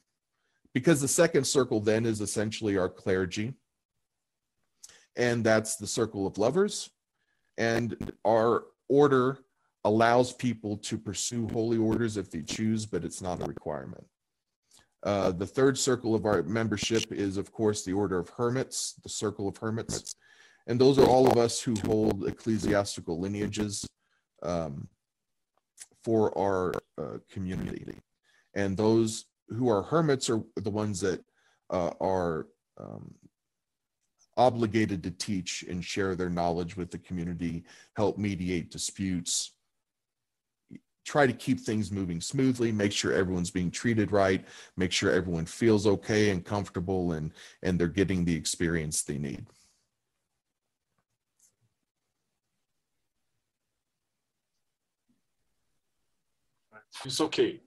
[0.74, 3.56] Because the second circle then is essentially our clergy.
[5.18, 6.90] And that's the circle of lovers.
[7.58, 9.40] And our order
[9.86, 14.04] allows people to pursue holy orders if they choose, but it's not a requirement.
[15.04, 19.10] Uh, the third circle of our membership is, of course, the Order of Hermits, the
[19.10, 20.16] Circle of Hermits.
[20.66, 23.88] And those are all of us who hold ecclesiastical lineages
[24.42, 24.88] um,
[26.04, 27.96] for our uh, community.
[28.56, 31.24] And those who are hermits are the ones that
[31.70, 32.48] uh, are
[32.80, 33.14] um,
[34.36, 37.64] obligated to teach and share their knowledge with the community,
[37.96, 39.55] help mediate disputes,
[41.06, 44.44] try to keep things moving smoothly, make sure everyone's being treated right,
[44.76, 47.32] make sure everyone feels okay and comfortable and,
[47.64, 49.46] and they're getting the experience they need.
[57.06, 57.62] It's okay.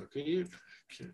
[0.00, 0.44] Okay.
[0.92, 1.10] Okay.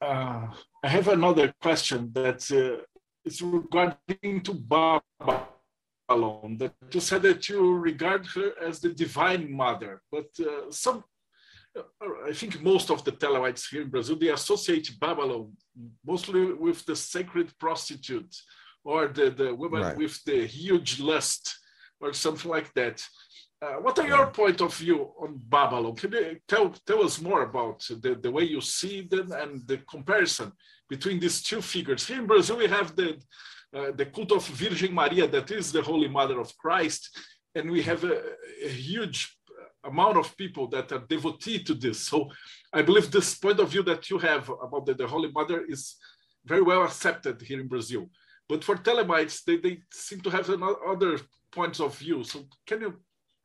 [0.00, 0.46] Uh,
[0.82, 2.82] I have another question that uh,
[3.24, 5.42] is regarding to Babylon.
[6.58, 11.04] That you said that you regard her as the divine mother, but uh, some
[12.28, 15.52] I think most of the Thelemites here in Brazil, they associate Babylon
[16.04, 18.34] mostly with the sacred prostitute
[18.82, 19.96] or the, the woman right.
[19.96, 21.56] with the huge lust
[22.00, 23.04] or something like that.
[23.62, 25.94] Uh, what are your point of view on Babylon?
[25.94, 29.76] Can you tell, tell us more about the, the way you see them and the
[29.78, 30.50] comparison
[30.88, 32.06] between these two figures?
[32.06, 33.18] Here in Brazil, we have the,
[33.76, 37.14] uh, the cult of Virgin Maria, that is the Holy Mother of Christ,
[37.54, 38.22] and we have a,
[38.64, 39.36] a huge
[39.84, 42.00] amount of people that are devotee to this.
[42.00, 42.30] So
[42.72, 45.96] I believe this point of view that you have about the, the Holy Mother is
[46.46, 48.08] very well accepted here in Brazil.
[48.48, 51.18] But for Thelemites, they, they seem to have other
[51.52, 52.24] points of view.
[52.24, 53.00] So can you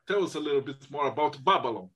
[0.06, 1.90] tell us a little bit more about Babylon?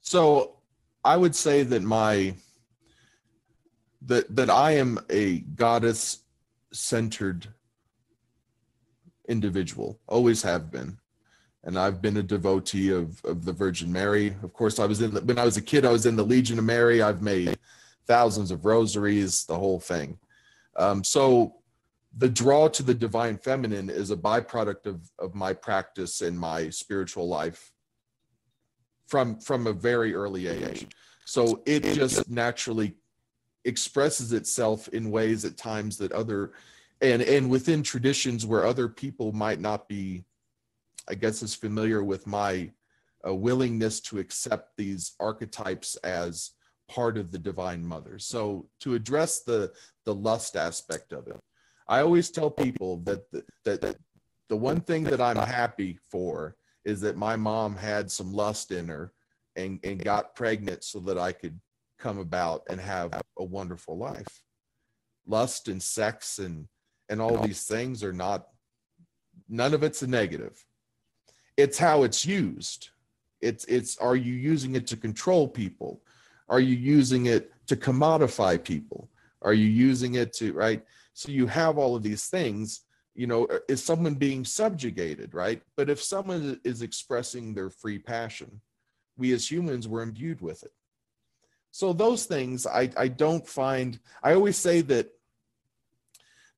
[0.00, 0.56] So
[1.04, 2.34] I would say that my
[4.02, 6.18] that that I am a goddess
[6.72, 7.48] centered
[9.28, 10.98] individual, always have been
[11.64, 14.34] and I've been a devotee of of the Virgin Mary.
[14.42, 15.84] Of course, I was in the, when I was a kid.
[15.84, 17.02] I was in the Legion of Mary.
[17.02, 17.56] I've made
[18.06, 20.18] thousands of rosaries, the whole thing.
[20.76, 21.56] Um, so,
[22.16, 26.68] the draw to the divine feminine is a byproduct of of my practice and my
[26.70, 27.72] spiritual life
[29.06, 30.86] from from a very early age.
[31.24, 32.96] So it just naturally
[33.64, 36.52] expresses itself in ways at times that other
[37.00, 40.24] and and within traditions where other people might not be
[41.08, 42.70] I guess, as familiar with my
[43.26, 46.52] uh, willingness to accept these archetypes as
[46.88, 48.18] part of the Divine Mother.
[48.18, 49.72] So, to address the
[50.04, 51.40] the lust aspect of it,
[51.88, 53.96] I always tell people that the, that
[54.48, 58.88] the one thing that I'm happy for is that my mom had some lust in
[58.88, 59.12] her
[59.56, 61.58] and and got pregnant so that I could
[61.98, 64.42] come about and have a wonderful life.
[65.26, 66.66] Lust and sex and
[67.08, 68.48] and all these things are not
[69.48, 70.64] none of it's a negative.
[71.56, 72.90] It's how it's used.
[73.40, 76.02] It's it's are you using it to control people?
[76.48, 79.10] Are you using it to commodify people?
[79.42, 80.82] Are you using it to right
[81.14, 82.82] so you have all of these things
[83.14, 87.98] you know uh, is someone being subjugated right but if someone is expressing their free
[87.98, 88.60] passion
[89.16, 90.72] we as humans were imbued with it
[91.70, 95.10] so those things i i don't find i always say that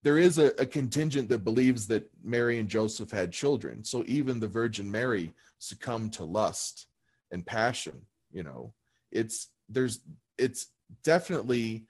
[0.05, 3.83] there is a, a, contingent that believes that Mary and Joseph had children.
[3.83, 6.89] So even the Virgin Mary succumbed to lust
[7.33, 8.03] and passion.
[8.31, 8.75] You know,
[9.11, 10.01] it's there's
[10.37, 10.67] it's
[11.03, 11.87] definitely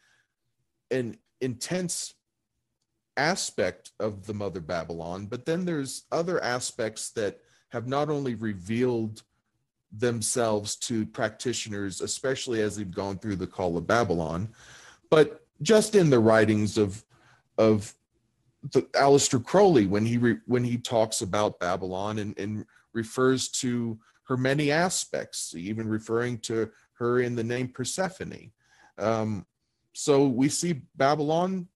[0.92, 2.14] an intense
[3.16, 9.22] aspect of the mother Babylon, but then there's other aspects that have not only revealed
[9.92, 14.48] themselves to practitioners, especially as they've gone through the call of Babylon,
[15.10, 17.04] but just in the writings of
[17.56, 17.94] of
[18.72, 23.98] the Aleister Crowley when he re, when he talks about Babylon and, and refers to
[24.26, 28.50] her many aspects, even referring to her in the name Persephone.
[28.98, 29.46] Um,
[29.92, 31.68] so we see Babylon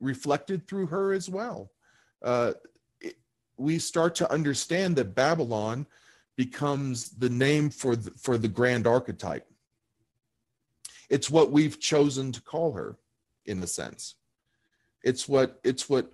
[0.00, 1.70] reflected through her as well.
[2.22, 2.52] Uh,
[3.00, 3.16] it,
[3.56, 5.86] we start to understand that Babylon
[6.36, 9.46] becomes the name for the, for the grand archetype.
[11.08, 12.96] It's what we've chosen to call her,
[13.44, 14.16] in a sense.
[15.02, 16.12] It's what it's what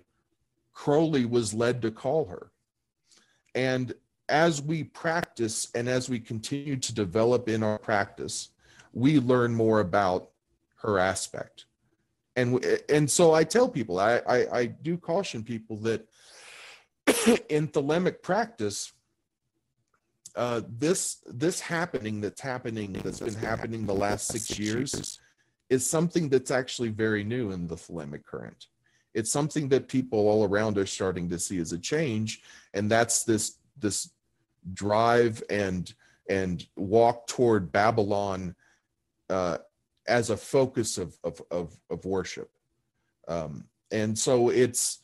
[0.73, 2.51] Crowley was led to call her.
[3.55, 3.93] And
[4.29, 8.49] as we practice and as we continue to develop in our practice,
[8.93, 10.29] we learn more about
[10.77, 11.65] her aspect.
[12.35, 16.07] And and so I tell people, I I, I do caution people that
[17.49, 18.93] in thelemic practice,
[20.35, 25.19] uh, this this happening that's happening that's been happening the last six years
[25.69, 28.67] is something that's actually very new in the thelemic current.
[29.13, 32.41] It's something that people all around are starting to see as a change,
[32.73, 34.09] and that's this this
[34.73, 35.93] drive and
[36.29, 38.55] and walk toward Babylon
[39.29, 39.57] uh,
[40.07, 42.51] as a focus of of of, of worship.
[43.27, 44.99] Um, and so it's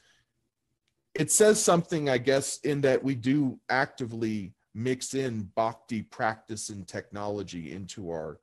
[1.15, 6.87] it says something, I guess, in that we do actively mix in bhakti practice and
[6.87, 8.39] technology into our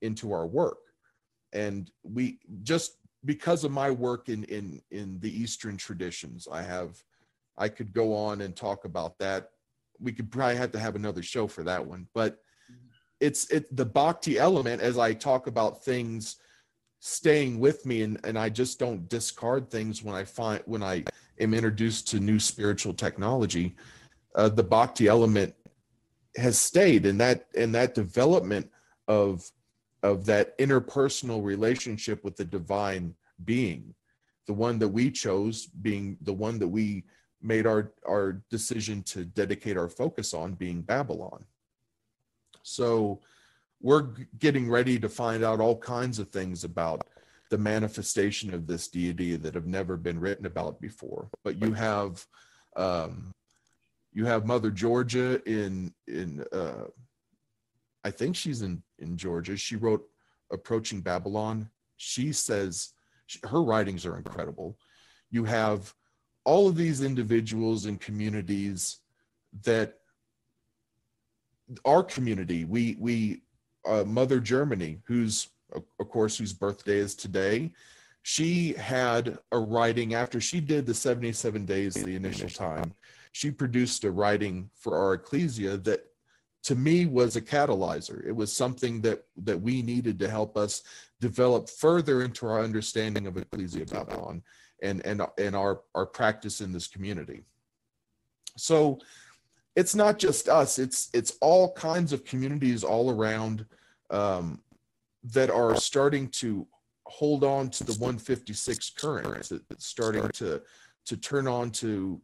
[0.00, 0.78] into our work
[1.52, 7.02] and we just because of my work in in in the eastern traditions i have
[7.56, 9.50] i could go on and talk about that
[10.00, 12.38] we could probably have to have another show for that one but
[13.20, 16.36] it's it the bhakti element as i talk about things
[17.00, 21.02] staying with me and and i just don't discard things when i find when i
[21.40, 23.76] am introduced to new spiritual technology
[24.34, 25.54] uh, the bhakti element
[26.36, 28.68] has stayed and that and that development
[29.06, 29.50] of
[30.02, 33.94] of that interpersonal relationship with the divine being
[34.46, 37.04] the one that we chose being the one that we
[37.42, 41.44] made our our decision to dedicate our focus on being babylon
[42.68, 43.20] so
[43.80, 47.06] we're getting ready to find out all kinds of things about
[47.50, 52.24] the manifestation of this deity that have never been written about before but you have
[52.76, 53.32] um,
[54.12, 56.84] you have Mother Georgia in in uh,
[58.04, 59.56] I think she's in in Georgia.
[59.56, 60.04] She wrote
[60.50, 61.70] Approaching Babylon.
[61.96, 62.94] She says
[63.26, 64.78] she, her writings are incredible.
[65.30, 65.92] You have
[66.44, 68.98] all of these individuals and communities
[69.64, 69.97] that
[71.84, 73.42] our community we we
[73.86, 77.72] uh, Mother Germany, who's of course whose birthday is today.
[78.22, 82.92] She had a writing after she did the 77 days, the initial time
[83.32, 86.04] she produced a writing for our ecclesia that
[86.64, 90.82] to me was a catalyzer it was something that that we needed to help us
[91.20, 94.42] develop further into our understanding of ecclesia babylon
[94.82, 97.44] and and and our our practice in this community
[98.56, 98.98] so
[99.78, 103.64] it's not just us it's it's all kinds of communities all around
[104.10, 104.60] um,
[105.22, 106.66] that are starting to
[107.06, 110.60] hold on to the 156 current it's starting to
[111.06, 112.20] to turn on to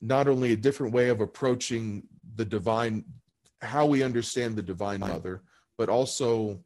[0.00, 2.02] not only a different way of approaching
[2.36, 3.04] the divine,
[3.62, 5.42] how we understand the divine mother,
[5.76, 6.60] but also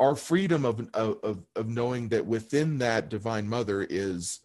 [0.00, 4.40] our freedom of, of, of knowing that within that divine mother is,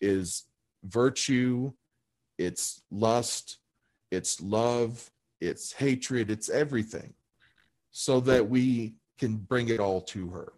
[0.00, 0.44] is
[0.84, 1.72] virtue,
[2.38, 3.58] it's lust,
[4.10, 7.14] it's love, it's hatred, it's everything,
[7.90, 10.52] so that we can bring it all to her.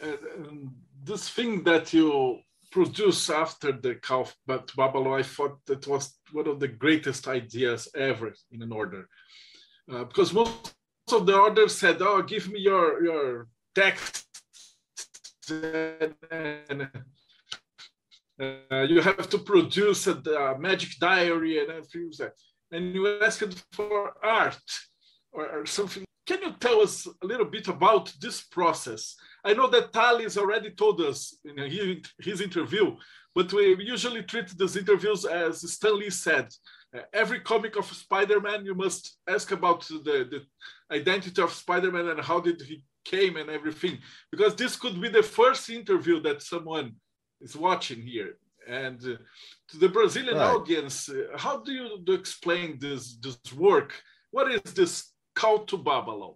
[0.00, 0.70] And
[1.02, 6.48] this thing that you produce after the call but Babylon, I thought that was one
[6.48, 9.08] of the greatest ideas ever in an order.
[9.90, 10.74] Uh, because most
[11.12, 14.23] of the orders said, oh, give me your, your text
[15.50, 16.88] and,
[18.40, 22.32] uh, you have to produce a, a, magic diary and everything like
[22.72, 24.70] And you asked for art
[25.32, 26.04] or, or something.
[26.26, 29.14] Can you tell us a little bit about this process?
[29.44, 31.58] I know that Thales already told us in
[32.18, 32.96] his interview,
[33.34, 36.48] but we usually treat these interviews as Stan Lee said.
[36.96, 40.40] Uh, every comic of Spider-Man, you must ask about the, the
[40.94, 43.98] identity of Spider-Man and how did he came and everything,
[44.30, 46.96] because this could be the first interview that someone
[47.40, 48.36] is watching here.
[48.66, 49.16] And uh,
[49.68, 50.54] to the Brazilian right.
[50.54, 53.92] audience, uh, how do you do explain this, this work?
[54.30, 56.34] What is this call to Babylon?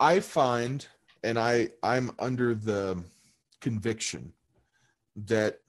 [0.00, 0.86] I find,
[1.22, 3.02] and I I'm under the
[3.60, 4.32] conviction
[5.26, 5.60] that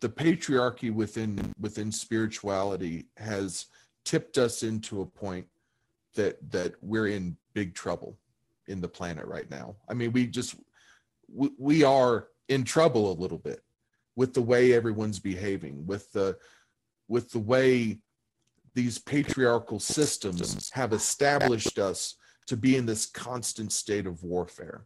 [0.00, 3.66] the patriarchy within within spirituality has
[4.04, 5.46] tipped us into a point
[6.14, 8.18] that that we're in big trouble
[8.66, 9.76] in the planet right now.
[9.88, 10.54] I mean, we just
[11.32, 13.60] we, we are in trouble a little bit
[14.16, 16.36] with the way everyone's behaving, with the
[17.08, 18.00] with the way
[18.74, 22.14] these patriarchal systems have established us
[22.46, 24.84] to be in this constant state of warfare.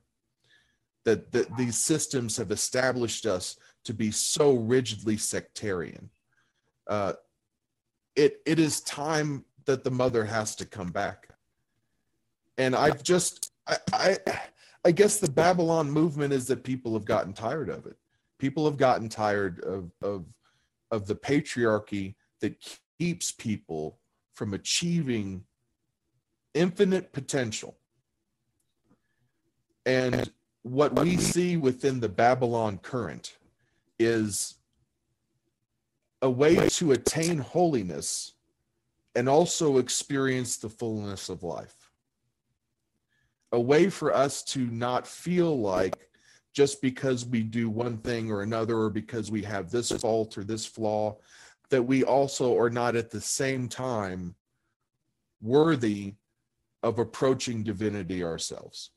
[1.05, 6.09] That, that these systems have established us to be so rigidly sectarian.
[6.87, 7.13] Uh,
[8.17, 11.29] it, it is time that the mother has to come back.
[12.59, 14.19] And I've just, I, I,
[14.85, 17.97] I guess the Babylon movement is that people have gotten tired of it.
[18.39, 20.27] People have gotten tired of, of,
[20.91, 22.57] of the patriarchy that
[22.99, 23.99] keeps people
[24.35, 25.45] from achieving
[26.53, 27.77] infinite potential.
[29.87, 30.31] And
[30.63, 33.37] what we see within the Babylon current
[33.99, 34.57] is
[36.25, 38.33] a way to attain holiness
[39.15, 41.91] and also experience the fullness of life.
[43.53, 46.09] A way for us to not feel like
[46.55, 50.45] just because we do one thing or another, or because we have this fault or
[50.45, 51.15] this flaw,
[51.69, 54.35] that we also are not at the same time
[55.43, 56.15] worthy
[56.83, 58.93] of approaching divinity ourselves.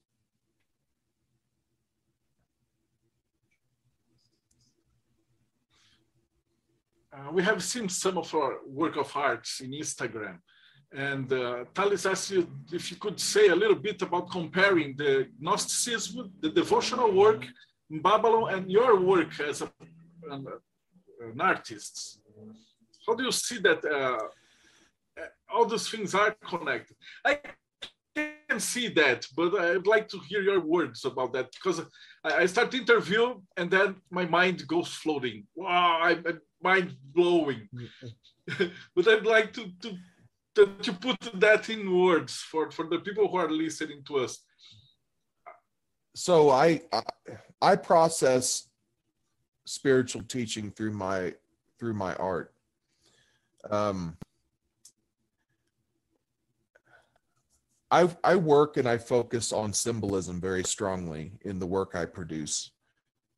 [7.18, 10.38] Uh, we have seen some of our work of arts in Instagram.
[10.94, 15.28] And uh, Thales asked you if you could say a little bit about comparing the
[15.40, 17.46] Gnosticism, the devotional work
[17.90, 19.72] in Babylon, and your work as a,
[20.32, 20.46] an,
[21.22, 22.20] an artist.
[23.06, 26.96] How do you see that uh, all those things are connected?
[27.26, 27.40] I
[28.16, 31.82] can see that, but I'd like to hear your words about that because
[32.24, 35.46] I, I start the interview and then my mind goes floating.
[35.56, 37.68] Wow, I, I mind blowing.
[38.96, 39.98] but I'd like to, to
[40.56, 44.40] to to put that in words for for the people who are listening to us.
[46.16, 47.04] So I I,
[47.62, 48.68] I process
[49.66, 51.34] spiritual teaching through my
[51.80, 52.54] through my art.
[53.70, 54.18] Um,
[57.92, 62.72] I I work and I focus on symbolism very strongly in the work I produce,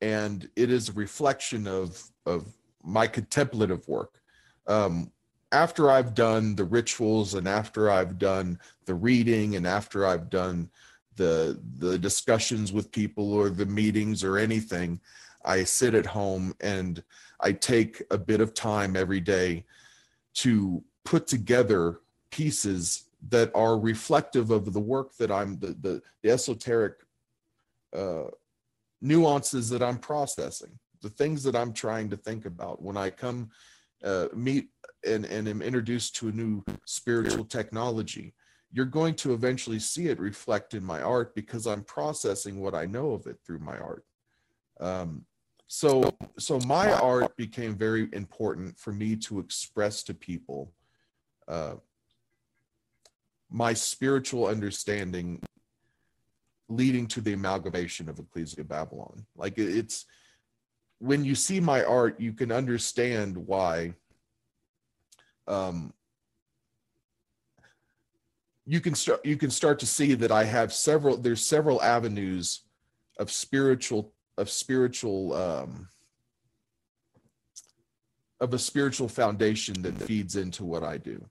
[0.01, 2.47] and it is a reflection of of
[2.83, 4.21] my contemplative work.
[4.67, 5.11] Um,
[5.51, 10.69] after I've done the rituals and after I've done the reading and after I've done
[11.15, 14.99] the the discussions with people or the meetings or anything,
[15.43, 17.03] I sit at home and
[17.39, 19.65] I take a bit of time every day
[20.35, 26.31] to put together pieces that are reflective of the work that I'm the the, the
[26.31, 26.93] esoteric
[27.95, 28.25] uh,
[29.01, 33.49] nuances that I'm processing, the things that I'm trying to think about when I come
[34.03, 34.69] uh, meet
[35.05, 38.33] and, and am introduced to a new spiritual technology.
[38.71, 42.85] You're going to eventually see it reflect in my art because I'm processing what I
[42.85, 44.05] know of it through my art.
[44.79, 45.25] Um,
[45.67, 50.73] so, so my art became very important for me to express to people
[51.47, 51.75] uh,
[53.49, 55.41] my spiritual understanding
[56.69, 59.25] leading to the amalgamation of Ecclesia Babylon.
[59.35, 60.05] Like it's
[60.99, 63.93] when you see my art, you can understand why
[65.47, 65.93] um,
[68.65, 72.61] you can start you can start to see that I have several there's several avenues
[73.17, 75.87] of spiritual of spiritual um,
[78.39, 81.25] of a spiritual foundation that feeds into what I do.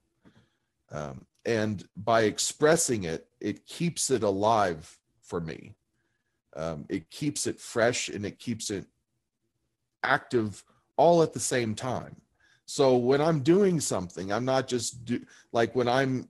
[0.90, 5.74] Um, and by expressing it it keeps it alive for me
[6.56, 8.86] um, it keeps it fresh and it keeps it
[10.02, 10.64] active
[10.96, 12.16] all at the same time.
[12.68, 16.28] So when i'm doing something i'm not just do, like when i'm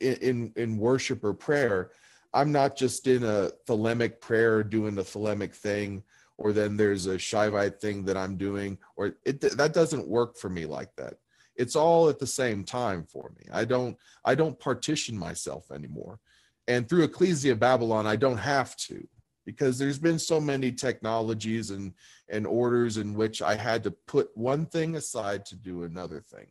[0.00, 1.90] in, in, in worship or prayer
[2.32, 6.04] i'm not just in a thelemic prayer doing the thelemic thing
[6.38, 10.48] or then there's a Shaivite thing that i'm doing or it that doesn't work for
[10.48, 11.14] me like that.
[11.56, 13.46] It's all at the same time for me.
[13.52, 16.20] I don't i don't partition myself anymore.
[16.68, 19.06] And through ecclesia babylon i don't have to
[19.46, 21.92] because there's been so many technologies and
[22.28, 26.46] and orders in which i had to put one thing aside to do another thing.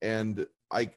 [0.00, 0.90] And i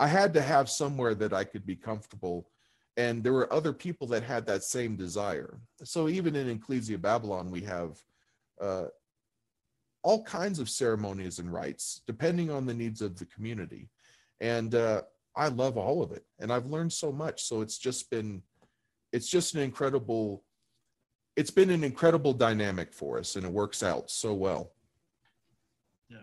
[0.00, 2.48] i had to have somewhere that i could be comfortable
[2.96, 5.60] and there were other people that had that same desire.
[5.84, 7.98] So even in ecclesia babylon we have
[8.60, 8.86] uh,
[10.02, 13.88] all kinds of ceremonies and rites depending on the needs of the community.
[14.40, 15.02] And uh,
[15.36, 17.44] I love all of it and I've learned so much.
[17.44, 18.42] So it's just been,
[19.12, 20.44] it's just an incredible,
[21.36, 24.72] it's been an incredible dynamic for us and it works out so well.
[26.10, 26.18] yeah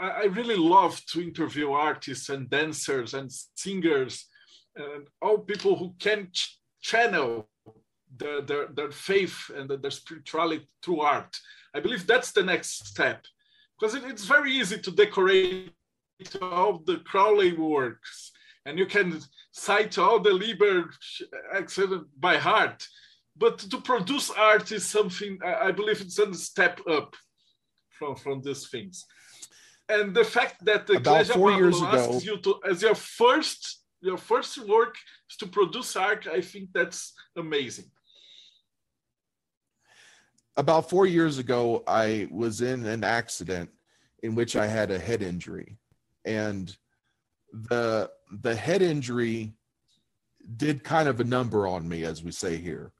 [0.00, 4.26] I really love to interview artists and dancers and singers
[4.76, 7.48] and all people who can ch- channel
[8.16, 11.36] their, their, their faith and their spirituality through art.
[11.74, 13.24] I believe that's the next step
[13.78, 15.72] because it, it's very easy to decorate
[16.40, 18.30] all the Crowley works
[18.66, 19.20] and you can
[19.52, 20.90] cite all the Liber
[21.52, 22.86] excellent by heart.
[23.36, 27.14] But to produce art is something I believe it's a step up
[27.90, 29.06] from, from these things.
[29.88, 32.20] And the fact that the about four years ago.
[32.22, 34.94] you to as your first your first work
[35.30, 37.90] is to produce art i think that's amazing.
[40.56, 43.68] About four years ago i was in an accident
[44.22, 45.76] in which i had a head injury.
[46.24, 46.74] And
[47.54, 49.54] the the head injury
[50.56, 52.92] did kind of a number on me as we say here.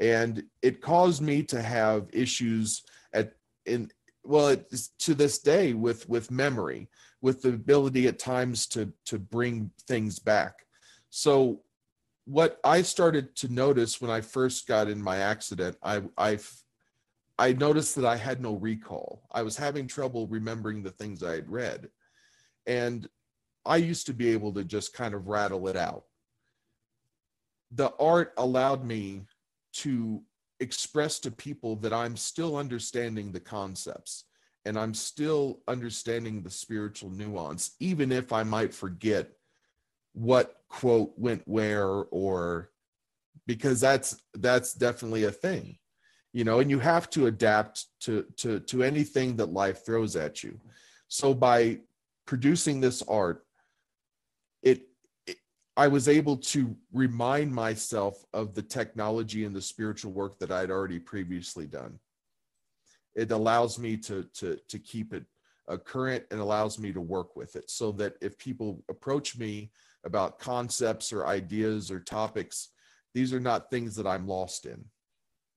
[0.00, 2.82] And it caused me to have issues
[3.12, 3.32] at
[3.66, 3.90] in
[4.22, 6.88] well it's to this day with with memory
[7.20, 10.54] with the ability at times to to bring things back.
[11.10, 11.62] So
[12.24, 16.38] what i started to notice when i first got in my accident i i
[17.38, 19.22] i noticed that i had no recall.
[19.32, 21.88] I was having trouble remembering the things i had read.
[22.66, 23.08] And
[23.68, 26.04] i used to be able to just kind of rattle it out.
[27.70, 29.26] The art allowed me
[29.74, 30.22] to
[30.58, 34.24] express to people that I'm still understanding the concepts
[34.64, 39.30] and I'm still understanding the spiritual nuance, even if I might forget
[40.14, 42.70] what quote went where or
[43.46, 45.78] because that's that's definitely a thing
[46.32, 50.42] you know and you have to adapt to to to anything that life throws at
[50.42, 50.58] you.
[51.08, 51.80] So by
[52.26, 53.44] producing this art
[55.78, 60.72] I was able to remind myself of the technology and the spiritual work that I'd
[60.72, 62.00] already previously done.
[63.14, 65.24] It allows me to to to keep it
[65.68, 69.70] uh, current and allows me to work with it, so that if people approach me
[70.04, 72.70] about concepts or ideas or topics,
[73.14, 74.84] these are not things that I'm lost in.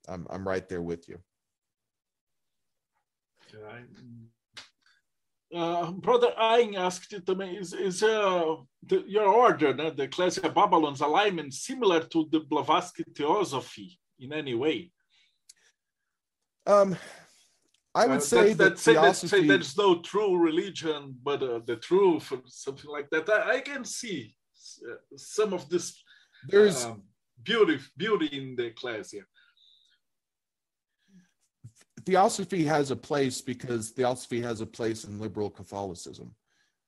[0.07, 1.19] I'm I'm right there with you.
[5.53, 10.49] Uh, Brother Ayn asked you também, is, is uh, the, your order, né, the Ecclesia
[10.49, 14.91] Babylon's alignment similar to the Blavatsky theosophy in any way?
[16.65, 16.95] Um,
[17.93, 19.27] I would uh, say that, that say, theosophy...
[19.27, 23.29] say there's no true religion, but uh, the truth, or something like that.
[23.29, 24.33] I, I can see
[24.89, 26.01] uh, some of this
[26.47, 27.03] there's um,
[27.43, 29.23] beauty, beauty in the Ecclesia
[32.05, 36.33] theosophy has a place because theosophy has a place in liberal Catholicism.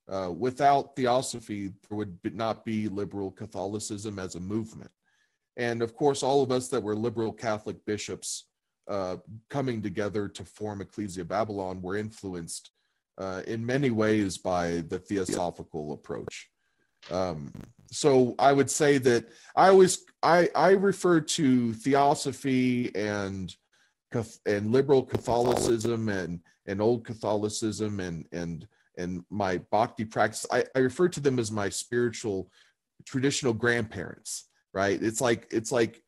[0.09, 4.91] Uh, without theosophy, there would not be liberal Catholicism as a movement.
[5.55, 8.45] And of course, all of us that were liberal Catholic bishops
[8.87, 9.17] uh,
[9.49, 12.71] coming together to form Ecclesia Babylon were influenced
[13.17, 16.49] uh, in many ways by the theosophical approach.
[17.11, 17.51] Um,
[17.91, 23.55] so I would say that I always I I refer to theosophy and
[24.45, 30.45] and liberal Catholicism and and old Catholicism and and and my bhakti practice.
[30.51, 32.49] I, I refer to them as my spiritual
[33.05, 34.49] traditional grandparents.
[34.73, 35.01] Right?
[35.01, 36.01] It's like it's like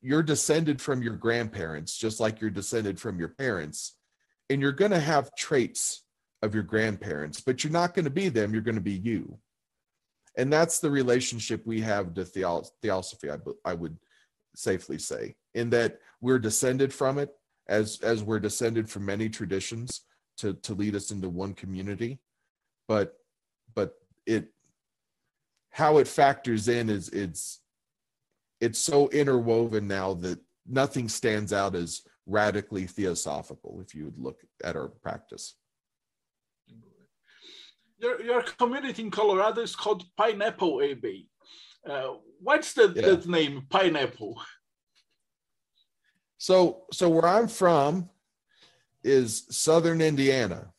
[0.00, 3.96] you're descended from your grandparents, just like you're descended from your parents,
[4.50, 6.04] and you're going to have traits
[6.42, 8.52] of your grandparents, but you're not going to be them.
[8.52, 9.38] You're going to be you,
[10.36, 13.30] and that's the relationship we have to theosophy.
[13.30, 13.96] I, I would
[14.54, 17.30] safely say, in that we're descended from it,
[17.68, 20.02] as as we're descended from many traditions
[20.38, 22.20] to to lead us into one community,
[22.88, 23.14] but
[23.74, 23.94] but
[24.24, 24.48] it
[25.70, 27.60] how it factors in is it's
[28.60, 34.40] it's so interwoven now that nothing stands out as radically theosophical if you would look
[34.62, 35.56] at our practice.
[37.98, 41.28] Your, your community in Colorado is called Pineapple Abbey.
[41.88, 43.14] Uh, what's the, yeah.
[43.14, 44.40] the name Pineapple?
[46.42, 48.10] So, so where I'm from
[49.04, 50.72] is southern Indiana,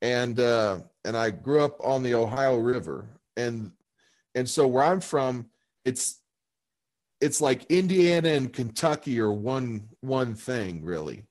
[0.00, 3.72] and uh, and I grew up on the Ohio River, and
[4.36, 5.46] and so where I'm from,
[5.84, 6.20] it's
[7.20, 11.24] it's like Indiana and Kentucky are one one thing really,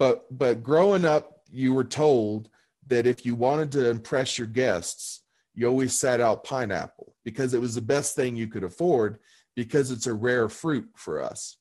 [0.00, 2.48] but but growing up, you were told
[2.88, 5.22] that if you wanted to impress your guests,
[5.54, 9.20] you always sat out pineapple because it was the best thing you could afford
[9.54, 11.57] because it's a rare fruit for us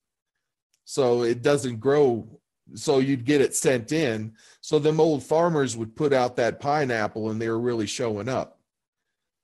[0.89, 2.25] so it doesn't grow
[2.73, 7.29] so you'd get it sent in so them old farmers would put out that pineapple
[7.29, 8.57] and they were really showing up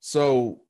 [0.00, 0.60] So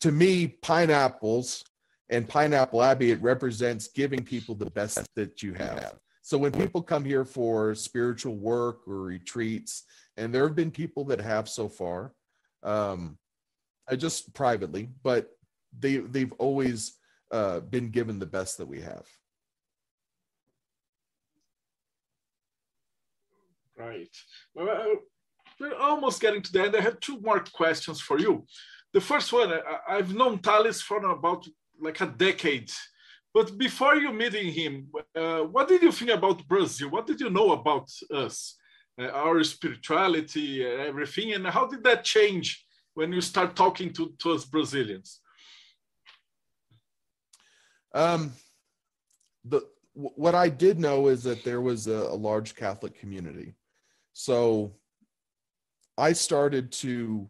[0.00, 1.64] to me, pineapples
[2.08, 6.00] and Pineapple Abbey, it represents giving people the best that you have.
[6.22, 9.84] So when people come here for spiritual work or retreats,
[10.16, 12.12] and there have been people that have so far,
[12.64, 13.18] um,
[13.88, 15.30] I just privately, but
[15.78, 16.98] they they've always
[17.30, 19.06] uh, been given the best that we have.
[23.80, 24.14] Right.
[24.54, 24.96] Well, uh,
[25.58, 26.76] we're almost getting to the end.
[26.76, 28.46] I have two more questions for you.
[28.92, 29.50] The first one,
[29.88, 31.46] I, have known Thales for about
[31.80, 32.70] like a decade.
[33.32, 36.90] But before you meeting him, uh, what did you think about Brazil?
[36.90, 38.56] What did you know about us,
[39.00, 44.12] uh, our spirituality, uh, everything, and how did that change when you start talking to,
[44.18, 45.20] to us Brazilians?
[47.94, 48.32] Um,
[49.44, 49.62] the
[49.94, 53.54] what I did know is that there was a, a large Catholic community,
[54.20, 54.74] so
[55.96, 57.28] I started to.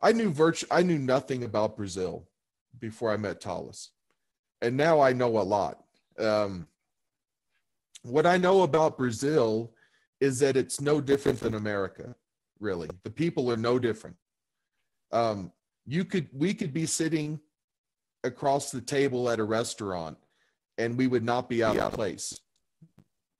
[0.00, 2.28] I knew virtu- I knew nothing about Brazil
[2.78, 3.90] before I met Thales,
[4.62, 5.84] and now I know a lot.
[6.18, 6.66] Um,
[8.02, 9.74] what I know about Brazil
[10.20, 12.14] is that it's no different than America.
[12.58, 14.16] Really, the people are no different.
[15.12, 15.52] Um,
[15.84, 17.38] you could we could be sitting
[18.24, 20.16] across the table at a restaurant
[20.78, 22.38] and we would not be out of place.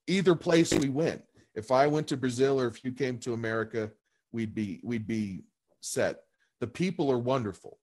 [0.06, 1.22] Either place we went.
[1.58, 3.90] If I went to Brazil or if you came to America,
[4.30, 5.42] we'd be we'd be
[5.80, 6.20] set.
[6.60, 7.78] The people are wonderful.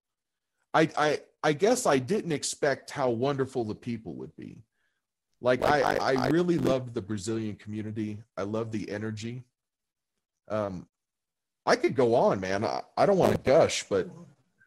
[0.73, 4.63] I I I guess I didn't expect how wonderful the people would be.
[5.41, 8.17] Like, like I, I, I really loved the Brazilian community.
[8.37, 9.43] I love the energy.
[10.47, 10.87] Um,
[11.65, 12.63] I could go on, man.
[12.63, 14.09] I, I don't want to gush, but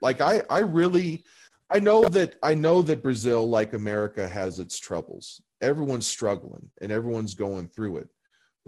[0.03, 1.25] like I I really
[1.71, 5.41] I know that I know that Brazil, like America, has its troubles.
[5.63, 8.09] Everyone's struggling and everyone's going through it.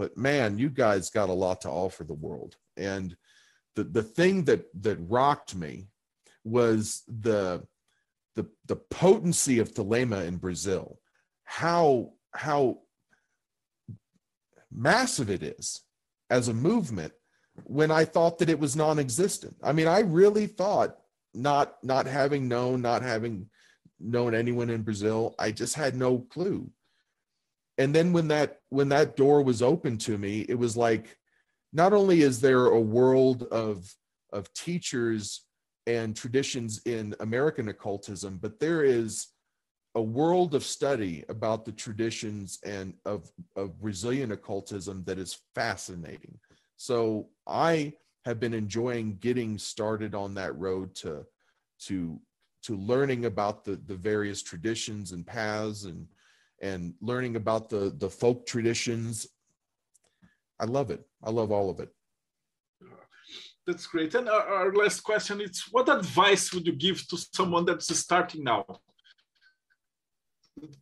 [0.01, 2.57] But man, you guys got a lot to offer the world.
[2.79, 3.15] And
[3.77, 5.89] the the thing that that rocked me
[6.43, 7.63] was the
[8.35, 10.99] the the potency of Thelema in Brazil.
[11.45, 12.79] How how
[14.73, 15.83] massive it is
[16.31, 17.13] as a movement
[17.65, 19.57] when I thought that it was non-existent.
[19.63, 20.97] I mean, I really thought
[21.35, 23.51] not not having known not having
[24.01, 26.69] known anyone in brazil i just had no clue
[27.81, 31.17] and then when that when that door was open to me it was like
[31.73, 33.93] not only is there a world of
[34.33, 35.47] of teachers
[35.87, 39.29] and traditions in american occultism but there is
[39.97, 46.39] a world of study about the traditions and of of brazilian occultism that is fascinating.
[46.77, 47.95] So i
[48.27, 51.25] have been enjoying getting started on that road to
[51.87, 52.21] to
[52.63, 56.07] to learning about the the various traditions and paths and
[56.61, 59.27] and learning about the the folk traditions.
[60.59, 61.03] I love it.
[61.23, 61.89] I love all of it.
[63.67, 64.15] That's great.
[64.15, 68.45] And our, our last question is what advice would you give to someone that's starting
[68.45, 68.65] now?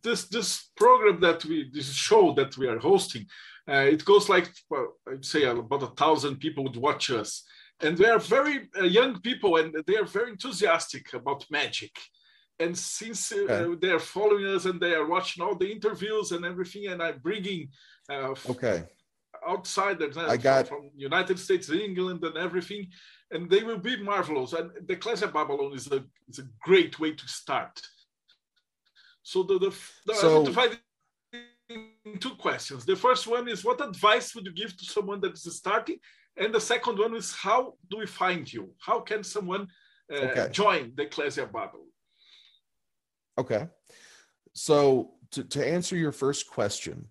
[0.03, 3.25] This this program that we this show that we are hosting
[3.69, 4.51] uh, it goes like
[5.07, 7.43] I'd say about a thousand people would watch us,
[7.81, 11.91] and they are very uh, young people, and they are very enthusiastic about magic.
[12.59, 13.79] And since uh, okay.
[13.81, 17.19] they are following us and they are watching all the interviews and everything, and I'm
[17.19, 17.69] bringing
[18.09, 18.83] uh, okay
[19.47, 20.67] outsiders I got...
[20.67, 22.87] from United States, England, and everything,
[23.31, 24.53] and they will be marvelous.
[24.53, 27.79] And the class of Babylon is a is a great way to start.
[29.23, 29.75] So the, the,
[30.07, 30.45] the so,
[32.19, 32.85] two questions.
[32.85, 35.97] The first one is what advice would you give to someone that is starting?
[36.35, 38.73] And the second one is how do we find you?
[38.79, 39.67] How can someone
[40.11, 40.47] uh, okay.
[40.51, 41.91] join the Ecclesia Babylon?
[43.39, 43.67] Okay.
[44.53, 47.07] So to, to answer your first question,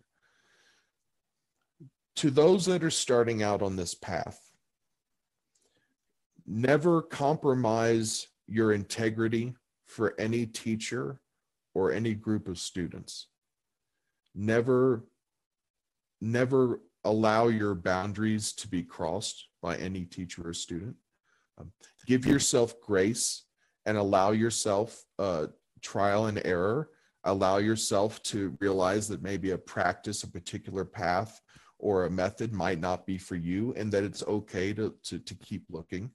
[2.16, 4.39] to those that are starting out on this path,
[6.47, 9.55] never compromise your integrity
[9.87, 11.20] for any teacher
[11.74, 13.29] or any group of students
[14.35, 15.05] never
[16.20, 20.95] never allow your boundaries to be crossed by any teacher or student
[21.59, 21.70] um,
[22.07, 23.45] give yourself grace
[23.87, 25.47] and allow yourself uh,
[25.83, 26.91] trial and error
[27.24, 31.41] allow yourself to realize that maybe a practice a particular path
[31.79, 35.35] or a method might not be for you and that it's okay to, to, to
[35.35, 36.11] keep looking.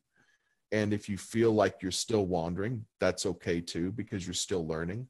[0.72, 5.08] And if you feel like you're still wandering that's okay too because you're still learning.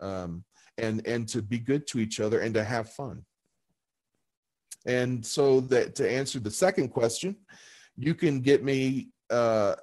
[0.00, 0.44] Um,
[0.78, 3.24] and and to be good to each other and to have fun.
[4.86, 7.36] And so that to answer the second question
[7.96, 9.74] you can get me uh,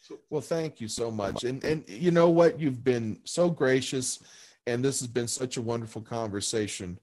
[0.00, 1.44] So, well, thank you so much.
[1.44, 2.60] And and you know what?
[2.60, 4.22] You've been so gracious,
[4.66, 6.98] and this has been such a wonderful conversation.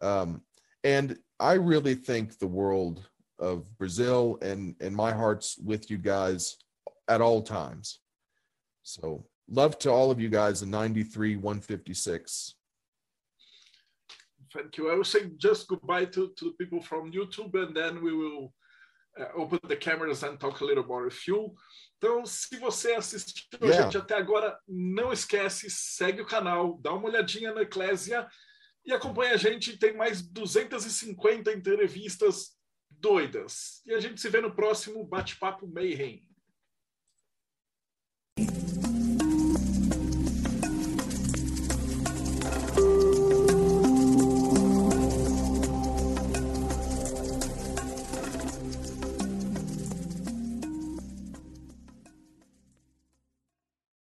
[0.00, 0.42] Um,
[0.84, 3.06] and I really think the world
[3.38, 6.56] of Brazil and and my heart's with you guys
[7.08, 8.00] at all times.
[8.82, 12.54] So love to all of you guys in 93 156.
[14.52, 14.90] Thank you.
[14.90, 18.52] I will say just goodbye to, to the people from YouTube and then we will
[19.20, 21.54] uh, open the cameras and talk a little more with you.
[21.98, 23.78] Então, se você assistiu yeah.
[23.78, 28.28] a gente até agora, não esquece, segue o canal, dá uma olhadinha na Eclésia
[28.86, 29.76] e acompanha a gente.
[29.76, 32.56] Tem mais 250 entrevistas
[32.88, 33.82] doidas.
[33.84, 36.24] E a gente se vê no próximo Bate-Papo Mayhem.